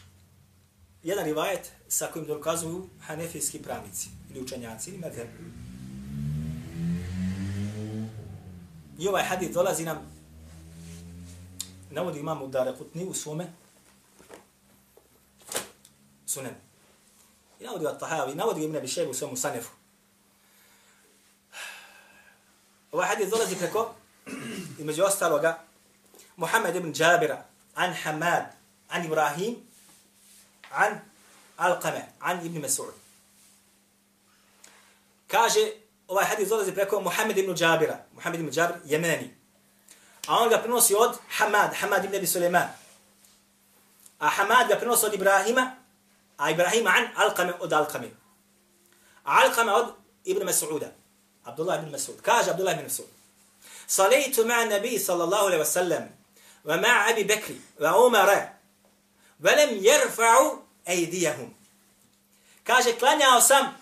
[1.04, 5.28] jedan rivajet sa kojim dokazuju hanefijski pravnici ili učenjaci ili medher.
[9.00, 9.98] I ovaj hadith dolazi nam
[11.92, 13.54] navodi imamo da rekutni u svome
[16.26, 16.54] sunen.
[17.60, 19.72] I navodi ga Tahavi, navodi Ibn Abi u svome sanefu.
[22.92, 23.96] Ovaj hadith dolazi preko
[24.80, 25.60] između ostaloga
[26.38, 28.44] Muhammed ibn Jabira an Hamad
[28.90, 29.56] an Ibrahim
[30.72, 31.02] an
[31.60, 32.94] Alqame, an Ibn Mas'ud.
[35.28, 35.72] Kaže,
[36.08, 38.00] ovaj hadis dolazi preko Muhammed ibn Jabira.
[38.16, 39.34] Muhammed ibn Jabir, jemeni.
[40.28, 42.70] A on ga prenosi od Hamad, Hamad ibn Abi Suleiman.
[44.20, 45.76] A Hamad ga prenosi od Ibrahima,
[46.38, 48.10] a Ibrahima an Alqame od Alqame.
[49.26, 49.94] A Alqame od
[50.26, 50.92] Ibn Mas'uda.
[51.46, 52.22] Abdullah ibn Mas'ud.
[52.22, 53.19] Kaže Abdullah ibn Mas'ud.
[53.89, 56.11] صليت مع النبي صلى الله عليه وسلم
[56.65, 58.49] ومع أبي بكر وعمر
[59.41, 61.55] ولم يرفعوا ejdijahum.
[62.65, 63.75] Kaže, klanjao sam,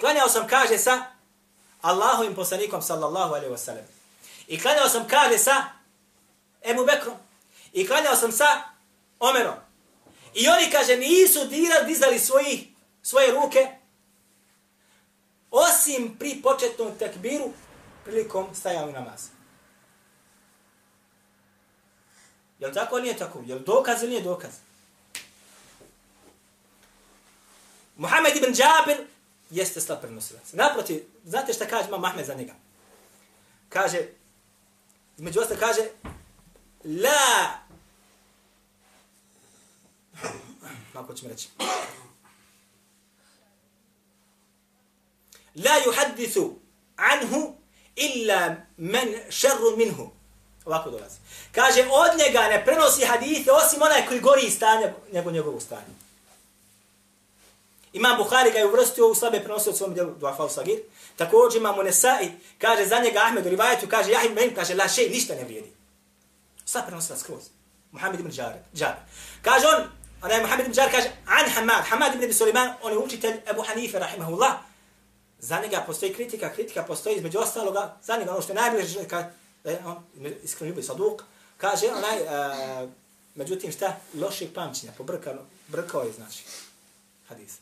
[0.00, 1.06] klanjao sam, kaže, sa
[1.82, 3.84] Allahovim poslanikom, sallallahu alaihi wasallam.
[4.48, 5.64] I klanjao sam, kaže, sa
[6.62, 7.16] Ebu Bekrom.
[7.72, 8.62] I klanjao sam sa
[9.20, 9.54] Omerom.
[10.34, 13.68] I oni, kaže, nisu dira, dizali svoji, svoje ruke,
[15.50, 17.52] osim pri početnom tekbiru,
[18.05, 19.27] prilikom stajao namaz.
[22.59, 23.43] Jel tako ili nije tako?
[23.45, 24.51] Jel dokaz ili nije dokaz?
[27.97, 29.07] Muhammed ibn Jabir
[29.49, 30.53] jeste slab prenosilac.
[30.53, 32.53] Naprotiv, znate šta kaže Imam Ahmed za njega?
[33.69, 34.07] Kaže,
[35.17, 35.81] između ostalo kaže,
[36.83, 37.59] la,
[40.93, 41.49] kako ćemo reći,
[45.55, 46.53] la yuhadithu
[46.95, 47.62] anhu
[47.95, 50.09] illa men šerru minhu.
[50.65, 51.15] Ovako dolazi.
[51.51, 55.93] Kaže, od njega ne prenosi hadite osim onaj koji gori stanje, nego njegovu stanje.
[57.93, 60.79] Imam Buhari ga je uvrstio u slabe prenosio od svom djelu Duafal Sagir.
[61.17, 65.09] Također imam Unesai, kaže za njega Ahmed u rivajetu, kaže Jahim Ben, kaže la šej,
[65.09, 65.71] ništa ne vrijedi.
[66.65, 67.43] Sad prenosila skroz.
[67.91, 68.95] Muhammed ibn Džar.
[69.41, 69.83] Kaže on,
[70.21, 73.99] onaj Muhammed ibn Džar kaže, an Hamad, Hamad ibn Suleiman, on je učitelj Ebu Hanife,
[73.99, 74.53] rahimahullah.
[75.43, 79.29] Za njega postoji kritika, kritika postoji između ostaloga, za njega ono što je najbliže, ka,
[79.63, 80.03] e, on
[80.43, 81.23] iskreno ljubi saduk,
[81.57, 82.87] kaže onaj, e,
[83.35, 86.43] međutim šta, loših pamćenja, pobrkano, brkao je, znači,
[87.27, 87.57] hadis.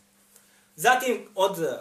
[0.75, 1.79] Zatim od e,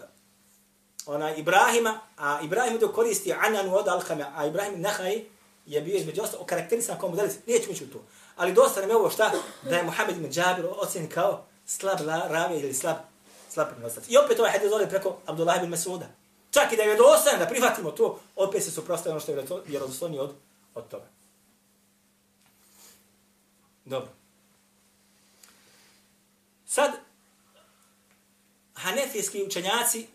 [1.07, 5.25] ona Ibrahima, a Ibrahim dok koristi Ananu od Alkame, a Ibrahim Nehaj
[5.67, 8.05] je bio između ostalo okarakterisan kao modelic, neću mići u to.
[8.37, 9.33] Ali dosta nam je ovo šta,
[9.63, 12.97] da je Muhammed ibn Džabir ocjen kao slab la, ravi ili slab,
[13.51, 14.05] slab prenostac.
[14.09, 16.09] I opet ovaj hadis dole preko Abdullah ibn Masuda.
[16.51, 20.19] Čak i da je dosta da prihvatimo to, opet se suprostavimo ono što je vjerodostojni
[20.19, 20.35] od,
[20.75, 21.07] od toga.
[23.85, 24.11] Dobro.
[26.67, 26.91] Sad,
[28.75, 30.07] hanefijski učenjaci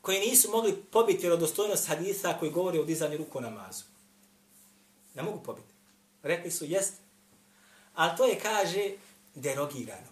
[0.00, 3.84] koji nisu mogli pobiti vjerodostojnost haditha koji govori o dizanju ruku na namazu.
[5.14, 5.74] Ne mogu pobiti.
[6.22, 6.94] Rekli su, jest.
[7.94, 8.90] Ali to je, kaže,
[9.34, 10.08] derogirano.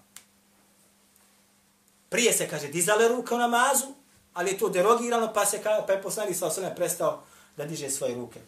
[2.08, 3.86] Prije se, kaže, dizale ruke u namazu,
[4.34, 7.22] ali je to derogirano, pa se pa je poslanik sa osnovne prestao
[7.56, 8.40] da diže svoje ruke.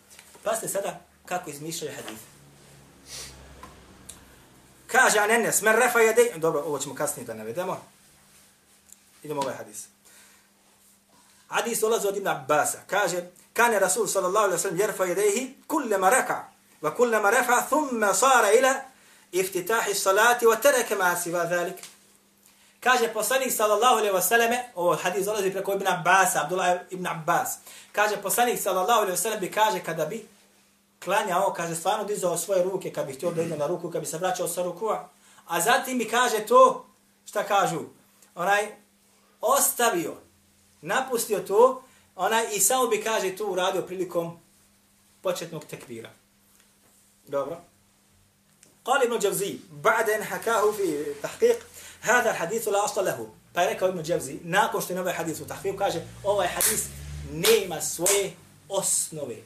[0.43, 2.23] Pa ste sada kako izmišljaju hadith.
[4.87, 6.33] Kaže Anenes, men refa jedej...
[6.37, 7.83] Dobro, ovo ćemo kasnije da navedemo.
[9.23, 9.87] Idemo ovaj hadis.
[11.49, 12.79] Hadis dolazi od Ibn Abbasa.
[12.87, 16.45] Kaže, kane Rasul sallallahu alaihi sallam jerfa jedejhi kullama reka
[16.83, 18.75] wa kullama refa thumma sara ila
[19.33, 21.77] iftitahi salati wa tereke ma siva dhalik.
[22.80, 27.58] Kaže poslanik sallallahu alejhi ve selleme, ovo hadis dolazi preko Ibn Abbas, Abdullah ibn Abbas.
[27.92, 30.28] Kaže poslanik sallallahu alejhi ve sellem bi kaže kada bi
[31.04, 34.08] klanjao, kaže stvarno dizao svoje ruke kad bi htio da ide na ruku, kad bi
[34.08, 35.10] se vraćao sa rukua.
[35.48, 36.86] A zatim mi kaže to,
[37.26, 37.82] šta kažu,
[38.36, 38.68] onaj
[39.42, 40.14] ostavio,
[40.82, 41.84] napustio to,
[42.16, 44.40] onaj i samo bi kaže to uradio prilikom
[45.22, 46.10] početnog tekbira.
[47.28, 47.58] Dobro.
[48.86, 51.68] قال ابن جوزي بعد ان حكاه في تحقيق
[52.01, 53.27] Hada hadithu la asla lahu.
[53.53, 56.83] Pa je rekao Ibn Dževzi, nakon što je ovaj hadith u tahfiru, kaže, ovaj hadith
[57.33, 58.33] nema svoje
[58.69, 59.37] osnove.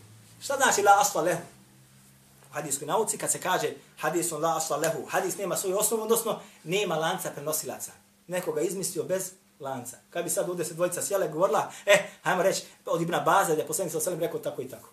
[0.41, 1.43] Šta znači la asla lahu?
[2.51, 6.41] U hadithskoj nauci, kad se kaže hadithun la asla lehu, hadis nema svoju osnovu, odnosno
[6.65, 7.93] nema lanca prenosilaca.
[8.27, 9.97] Neko ga izmislio bez lanca.
[10.11, 13.61] Kad bi sad ovdje se dvojica sjela govorila, eh, hajmo reći, od Ibn Baza, da
[13.61, 14.89] je poslednji sa osvijem rekao tako i tako.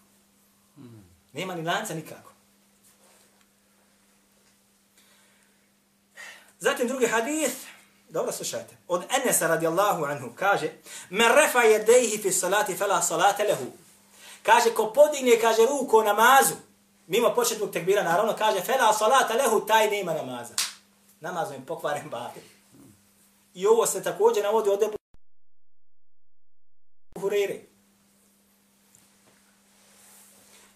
[0.75, 1.05] Hmm.
[1.33, 2.31] Nema ni lanca nikako.
[6.61, 7.55] Zatim drugi hadith,
[8.09, 10.71] dobro slušajte, od Enesa radijallahu anhu kaže,
[11.09, 13.65] men refa jedejhi fi salati fela salate lehu.
[14.43, 16.55] Kaže, ko podigne, kaže, ruku o namazu,
[17.07, 20.53] mimo početnog tekbira, naravno, kaže, fela salate lehu, taj nema namaza.
[21.19, 22.43] Namazom je pokvaren batil.
[23.53, 24.97] I ovo se također navodi od Ebu
[27.15, 27.59] Hureyre.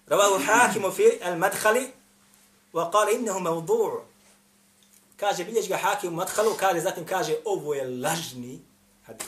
[0.07, 1.91] Ravahu hakimu fi al-madhali,
[2.73, 4.14] wa kale innehu mevdu'u.
[5.17, 8.61] Kaže, bilješ ga hakim u madhalu, kaže, zatim kaže, ovo je lažni
[9.05, 9.27] hadis.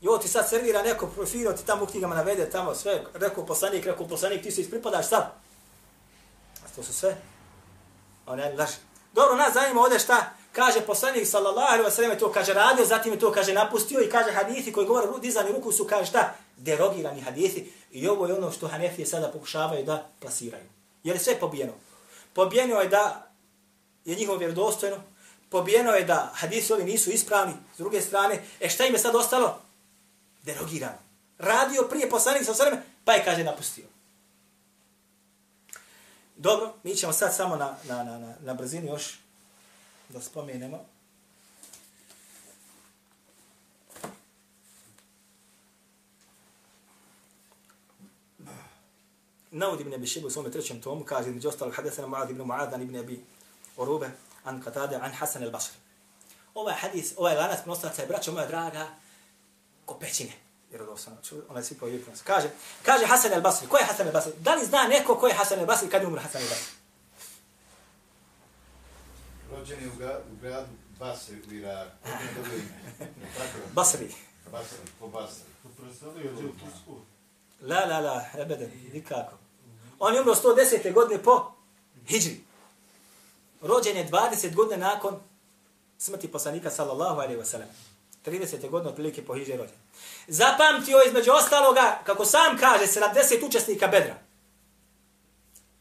[0.00, 3.46] I ovo ti sad servira neko profilo, ti tamo u knjigama navede, tamo sve, rekao
[3.46, 5.22] poslanik, rekao poslanik, ti se ispripadaš sad.
[6.64, 7.16] A to su sve,
[8.26, 8.76] one laži.
[9.12, 13.12] Dobro, nas zanima ovdje šta kaže poslanik sallallahu alaihi wa sallam, to kaže radio, zatim
[13.12, 16.34] je to kaže napustio i kaže hadithi koji govore dizani ruku su kaže šta?
[16.56, 17.72] Derogirani hadithi.
[17.90, 20.64] I ovo je ono što Hanefije sada pokušavaju da plasiraju.
[21.04, 21.72] Jer je sve pobijeno.
[22.34, 23.33] Pobijeno je da
[24.04, 24.96] je njihovo vjerodostojno,
[25.48, 29.14] pobijeno je da hadisi ovi nisu ispravni, s druge strane, e šta im je sad
[29.14, 29.60] ostalo?
[30.42, 30.98] Derogirano.
[31.38, 33.84] Radio prije poslanik sa sveme, pa je, kaže, napustio.
[36.36, 39.18] Dobro, mi ćemo sad samo na, na, na, na, na brzini još
[40.08, 40.84] da spomenemo.
[49.50, 52.82] Navod ibn Abi Šibu u svome trećem tomu kaže, među ostalog, hadesana Mu'ad ibn Muadan
[52.82, 53.24] ibn Abi
[53.76, 54.10] Urube,
[54.44, 55.76] an Katade, an Hasan al-Basri.
[56.54, 58.86] Ovaj hadis, ovaj lanac prenoslaca je, braćo moja draga,
[59.84, 60.32] ko pećine.
[60.70, 62.12] Jer od osnovno, ona je svi po jutru.
[62.24, 62.50] Kaže,
[62.82, 63.68] kaže Hasan al-Basri.
[63.68, 64.32] Ko je Hasan al-Basri?
[64.38, 66.72] Da li zna neko ko je Hasan al-Basri kad je umro Hasan al-Basri?
[69.50, 71.90] Rođen je u, ga, u gradu Basri u Iraku.
[73.72, 74.14] Basri.
[74.52, 75.44] Basri, po Basri.
[77.60, 79.32] La, la, la, ebeden, nikako.
[79.98, 80.92] On je umro 110.
[80.92, 81.52] godine po
[82.06, 82.44] Hidžri.
[83.64, 85.20] Rođen je 20 godina nakon
[85.98, 87.68] smrti poslanika sallallahu alaihi wa sallam.
[88.26, 88.70] 30.
[88.70, 89.76] godine otprilike po hiđe rođen.
[90.28, 94.14] Zapamtio između ostaloga, kako sam kaže, 70 učesnika bedra.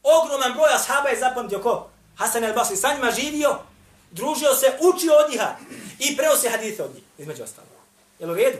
[0.03, 1.89] Ogroman broj ashaba je zapamtio ko?
[2.17, 2.75] Hasan el-Basri.
[2.75, 3.59] Sa njima živio,
[4.11, 5.55] družio se, učio od njiha
[5.99, 7.73] i preo se hadite od njih, između ostaloga.
[8.19, 8.57] Jel u redu?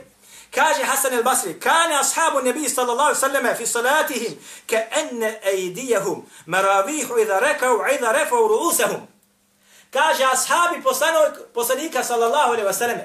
[0.50, 7.18] Kaže Hasan el-Basri, kane ashabu nebi sallallahu alaihi sallam fi salatihim ke enne ejdijahum maravihu
[7.18, 9.13] idha rekao idha refao ruusahum.
[9.94, 10.82] Kaže ashabi
[11.54, 12.98] poslanika sallallahu alaihi sallam,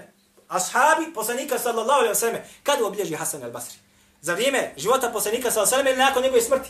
[0.49, 3.77] ashabi poslanika sallallahu alaihi sallam, kada obilježi Hasan al-Basri?
[4.21, 6.69] Za vrijeme života poslanika sallallahu alaihi sallam ili nakon njegove smrti?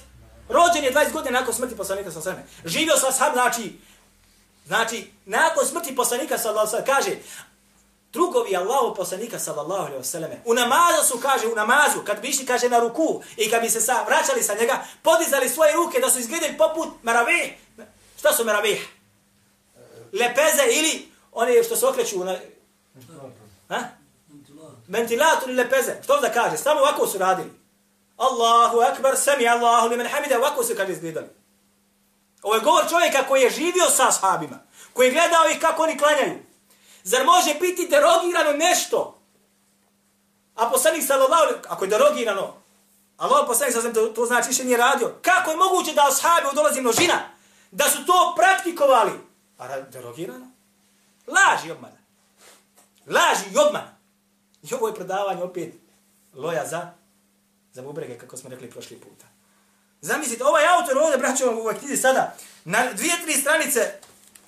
[0.49, 2.71] Rođen je 20 godina nakon smrti poslanika sallallahu alaihi sallam.
[2.71, 3.79] Živio sa ashab, znači,
[4.65, 7.15] znači, nakon smrti poslanika sallallahu alaihi sallam, kaže,
[8.13, 12.27] drugovi Allahu poslanika sallallahu alejhi ve selleme u namazu su kaže u namazu kad bi
[12.27, 15.99] išli kaže na ruku i kad bi se sa vraćali sa njega podizali svoje ruke
[15.99, 17.53] da su izgledali poput maravih
[18.19, 18.98] šta su maravih
[20.13, 22.35] lepeze ili oni što se okreću na
[23.69, 23.79] ha
[24.87, 27.51] ventilator ili lepeze što da kaže samo ovako su radili
[28.17, 31.27] Allahu akbar sami Allahu liman hamida ovako su kaže izgledali
[32.41, 34.59] ovo je govor čovjeka koji je živio sa ashabima
[34.93, 36.49] koji je gledao ih kako oni klanjaju
[37.03, 39.21] Zar može biti derogirano nešto?
[40.55, 42.53] A poslanik sallallahu alejhi ako je derogirano,
[43.17, 45.13] Allah poslanik sallallahu to, to znači više nije radio.
[45.21, 47.19] Kako je moguće da ashabi dolazi množina
[47.71, 49.11] da su to praktikovali?
[49.59, 50.47] A derogirano?
[51.27, 51.97] Laži i obmana.
[53.07, 53.97] Laži i obmana.
[54.63, 55.73] I ovo je predavanje opet
[56.33, 56.91] loja za
[57.73, 59.25] za bubrege, kako smo rekli prošli puta.
[60.01, 62.35] Zamislite, ovaj autor ovdje, braćo, u ovoj knjizi sada,
[62.65, 63.99] na dvije, tri stranice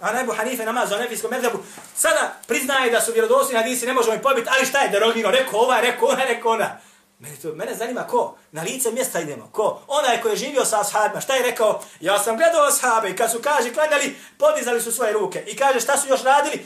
[0.01, 1.57] a nebu Hanife namaz o nefijskom medhebu,
[1.95, 5.59] sada priznaje da su vjerodostojni hadisi, ne možemo ih pobiti, ali šta je derogirano, rekao
[5.59, 6.77] ova, rekao ona, rekao ona.
[7.21, 8.37] Mene, to, mene zanima ko?
[8.51, 9.49] Na lice mjesta idemo.
[9.51, 9.81] Ko?
[9.87, 11.21] Onaj koji je živio sa ashabima.
[11.21, 11.83] Šta je rekao?
[11.99, 15.43] Ja sam gledao ashabe i kad su, kaže, klanjali, podizali su svoje ruke.
[15.47, 16.65] I kaže, šta su još radili?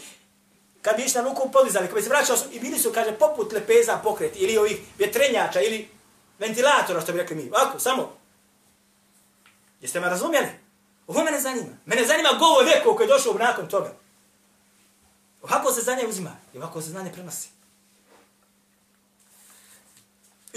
[0.82, 1.88] Kad bi išli na ruku, podizali.
[1.88, 4.32] Kad bi se vraćao, i bili su, kaže, poput lepeza pokret.
[4.36, 5.90] Ili ovih vjetrenjača, ili
[6.40, 7.50] ventilatora, što bi rekli mi.
[7.50, 8.18] Ovako, samo.
[9.82, 10.48] Jeste me razumjeli?
[11.08, 11.78] Ovo mene zanima.
[11.86, 13.94] Mene zanima govor neko koji je došao nakon toga.
[15.42, 16.32] Ovako se znanje uzima.
[16.54, 17.55] I ovako se znanje prenosi.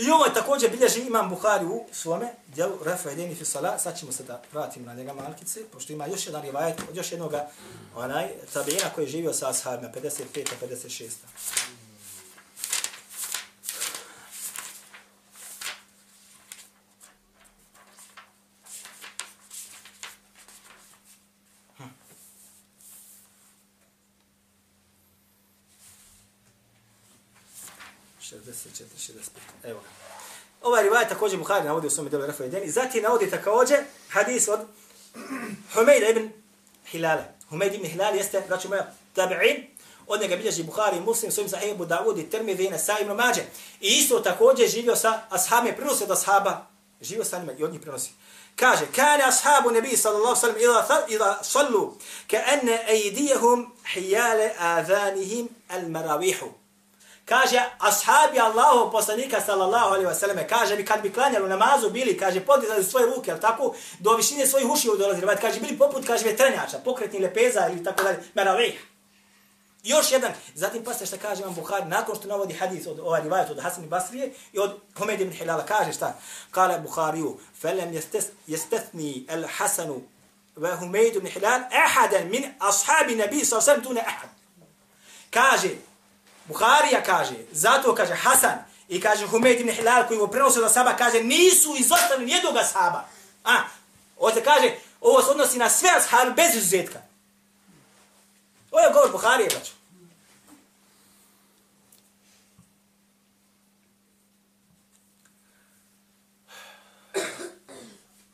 [0.01, 3.79] I ovo je također bilježi imam Buhari u svome dijelu Refa Edeni Fisala.
[3.79, 7.13] Sad ćemo se da vratimo na njega malkice, pošto ima još jedan rivajet od još
[7.13, 7.33] jednog
[7.97, 10.45] onaj, tabijena koji je živio sa ashabima, 55.
[10.63, 11.09] 56.
[29.65, 29.89] Evo ga.
[30.63, 32.71] Ovaj rivaj također Buhari navodi u svome delu Rafa Deni.
[32.71, 33.79] Zatim navodi također
[34.09, 34.61] hadis od
[35.75, 36.31] Humejda ibn
[36.87, 37.25] Hilale.
[37.49, 39.67] Humejd ibn Hilal jeste, braću moja, tabi'in.
[40.07, 43.13] Od njega bilježi Buhari i Muslim, svojim sahih Abu Dawud i Tirmidhi i Nasa ibn
[43.13, 43.43] Mađe.
[43.81, 46.67] I isto također živio sa ashabima, prenosi od ashaba.
[47.01, 48.11] Živio sa njima i od njih prenosi.
[48.57, 51.95] Kaže, kane ashabu nebi sallallahu sallam ila, ila sallu,
[52.31, 56.47] ka ene ejdijehum hijale adhanihim al maravihu.
[57.29, 62.19] Kaže, ashabi Allahov poslanika sallallahu alaihi wasallam, kaže bi kad bi klanjali u namazu, bili,
[62.19, 66.25] kaže, podizali svoje ruke, ali tako, do višine svojih ušiju dolazili, kaže, bili poput, kaže,
[66.25, 68.87] vetrenjača, pokretni lepeza ili tako dalje, meravih.
[69.83, 73.51] Još jedan, zatim pa šta kaže vam Buhari, nakon što navodi hadis od ovaj rivajat
[73.51, 76.19] od Hasan i Basrije i od Humeid ibn Hilala, kaže šta?
[76.51, 78.01] Kale Buhariju, felem
[78.47, 80.03] jestethni el Hasanu
[80.57, 84.29] ve Humeid ibn Hilal, ahadan min ashabi nabi sa alaihi wasallam tune ahad.
[85.31, 85.69] Kaže,
[86.49, 90.97] Buharija kaže, zato kaže Hasan i kaže Humeid ibn Hilal koji mu prenosio da saba,
[90.97, 93.05] kaže nisu izostavili nijednog saba.
[93.45, 93.57] A,
[94.17, 96.99] ovdje kaže, ovo se odnosi na sve ashabi bez izuzetka.
[98.71, 99.73] Ovo je govor Buharije, braću.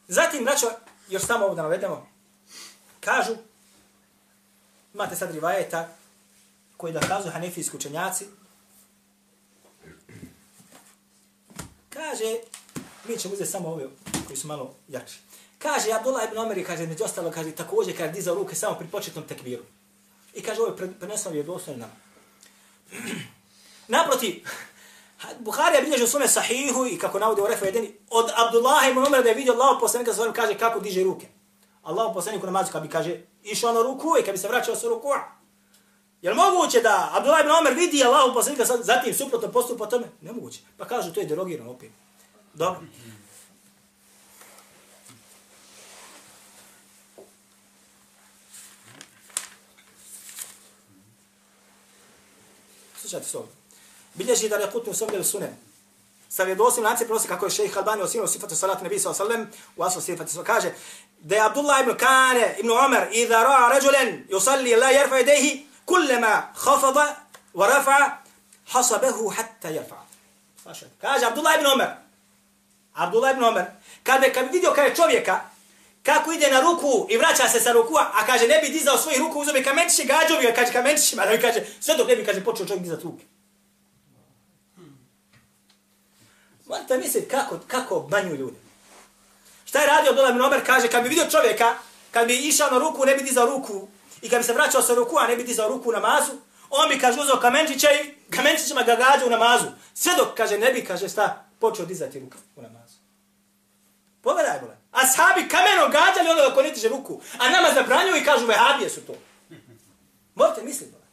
[0.08, 0.70] Zatim, braćo,
[1.08, 2.08] još samo ovo da navedemo,
[3.00, 3.36] kažu,
[4.94, 5.88] imate sad rivajeta,
[6.76, 8.26] koji da kazu hanefijski učenjaci,
[11.90, 12.36] kaže,
[13.08, 13.86] mi ćemo uzeti samo ove
[14.26, 15.18] koji su malo jači.
[15.58, 19.26] Kaže, Abdullah ibn Omer, kaže, među ostalo, kaže, također, kaže, dizao ruke samo pri početnom
[19.26, 19.62] tekbiru.
[20.34, 21.94] I kaže, ovo je prenesao je dostojno nama.
[23.88, 24.44] Naproti,
[25.38, 29.22] Buharija bilježi u svome sahihu i kako navodi u refu jedini, od Abdullah ibn Omer
[29.22, 31.26] da je vidio Allah poslanika sa kaže kako diže ruke.
[31.82, 34.76] Allah poslanik u namazu kad bi kaže išao na ruku i kad bi se vraćao
[34.76, 35.08] sa ruku.
[36.24, 40.06] Je li moguće da Abdullah ibn Omer vidi Allahu poslanika zatim suprotno postupa tome?
[40.20, 40.60] Nemoguće.
[40.78, 41.90] Pa kažu to je derogirano opet.
[42.54, 42.80] Dobro.
[53.00, 53.54] Slušajte se ovdje.
[54.14, 55.56] Bilježi da je putni u svom sunem.
[56.28, 59.82] Sa vjedosim lance prosi kako je šejh Albani osinuo sifatu salatu nebi sallallahu alejhi u
[59.82, 60.72] asu sifatu salatu kaže
[61.18, 66.42] da je Abdullah ibn Kane ibn Omer idha ra'a rajulan yusalli la yarfa yadayhi kullama
[66.54, 67.16] khafada
[67.54, 68.18] wa rafa'a
[68.72, 69.96] hasabahu hatta yarfa.
[71.00, 71.96] Kaže Abdullah ibn Umar
[72.94, 73.66] Abdullah ibn Umar
[74.02, 75.40] kad kad vidio kaže čovjeka
[76.04, 79.18] kako ide na ruku i vraća se sa ruku, a kaže ne bi dizao svoju
[79.18, 82.24] ruku, uzme kamenčiće, gađao bi ga, kaže kamenčićima, da mi kaže, sve dok ne bi,
[82.24, 83.24] kaže, počeo čovjek dizati ruke.
[86.66, 88.56] Morate misliti kako, kako banju ljudi.
[89.64, 90.66] Šta je radio Abdullah ibn Omer?
[90.66, 91.74] Kaže, kad bi vidio čovjeka,
[92.10, 93.88] kad bi išao na ruku, ne bi dizao ruku,
[94.24, 96.32] i kad bi se vraćao sa ruku, a ne bi dizao ruku na mazu,
[96.70, 99.66] on bi, kaže, uzao kamenčića i kamenčićima ga gađao u namazu.
[99.94, 102.96] Sve dok, kaže, ne bi, kaže, šta, počeo dizati ruku u namazu.
[104.22, 104.76] Pogledaj, bole.
[104.92, 107.20] A sahabi kamenom gađali onoga ko ne ruku.
[107.38, 109.14] A nama zabranjuju i kažu, vehabije su to.
[110.34, 111.04] Morate misliti, bole.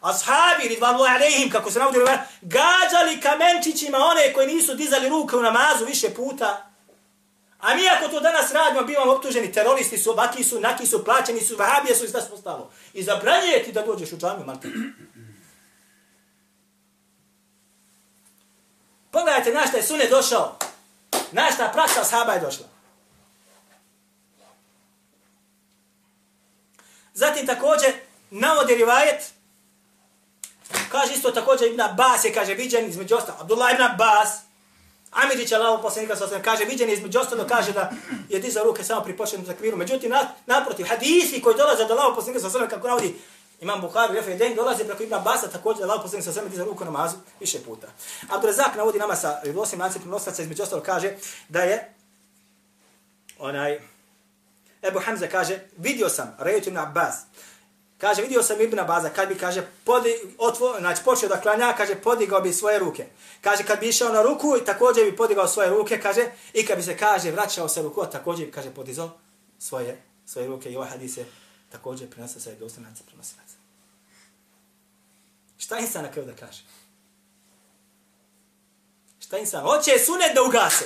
[0.00, 1.98] Ashabi, ridvanullahi alehim, kako se navodi,
[2.40, 6.69] gađali kamenčićima one koji nisu dizali ruke u namazu više puta.
[7.60, 11.40] A mi ako to danas radimo, bivamo optuženi, teroristi su, vaki su, naki su, plaćeni
[11.40, 12.70] su, vahabije su i sve postalo.
[12.92, 14.68] I zabranjuje ti da dođeš u džamiju, malte.
[19.10, 20.56] Pogledajte na šta je sunet došao.
[21.32, 22.66] Na šta praksa sahaba je došla.
[27.14, 27.92] Zatim također
[28.30, 29.32] navodi rivajet,
[30.90, 34.49] kaže isto također Ibn Abbas je, kaže, viđen između ostalo, Abdullah Ibn Abbas,
[35.10, 37.90] Amidžić Allah poslanika sa osam kaže, viđen je između ostalo, kaže da
[38.28, 39.76] je dizao ruke samo pri početnom takviru.
[39.76, 40.12] Međutim,
[40.46, 43.14] naprotiv, hadisi koji dolaze do Allah poslanika sa osam, kako navodi
[43.60, 46.66] Imam Bukhari, Refa Den, dolaze preko Ibn Abasa, također da Allah poslanika sa osam dizao
[46.66, 47.86] ruku namazu više puta.
[48.28, 51.14] Abdurazak navodi nama sa Rivosim lancem prenosaca, između ostalo kaže
[51.48, 51.94] da je
[53.38, 53.80] onaj,
[54.82, 57.14] Ebu Hamza kaže, vidio sam, Rejut Ibn Abbas,
[58.00, 61.94] Kaže, vidio sam Ibn Abaza, kad bi, kaže, podi, otvo, znači, počeo da klanja, kaže,
[61.94, 63.06] podigao bi svoje ruke.
[63.40, 66.82] Kaže, kad bi išao na ruku, također bi podigao svoje ruke, kaže, i kad bi
[66.82, 69.10] se, kaže, vraćao se ruku, također bi, kaže, podizao
[69.58, 70.72] svoje, svoje ruke.
[70.72, 71.26] I ovaj hadis je
[71.72, 73.54] također prenosa sa dostanaca prenosilaca.
[75.58, 76.62] Šta insan na kraju da kaže?
[79.18, 79.62] Šta insan?
[79.62, 80.84] Hoće sunet da ugase.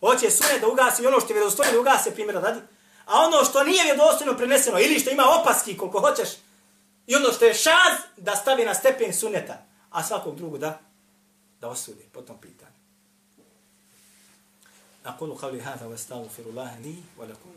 [0.00, 2.60] Hoće sunet da ugase i ono što je vjerodostojno da ugase, primjera radi
[3.06, 6.28] a ono što nije vjerodostojno preneseno ili što ima opaski koliko hoćeš
[7.06, 10.80] i ono što je šaz da stavi na stepen suneta, a svakog drugog da
[11.60, 12.76] da osudi po tom pitanju.
[15.42, 17.50] قولي هذا واستغفر الله لي ولكم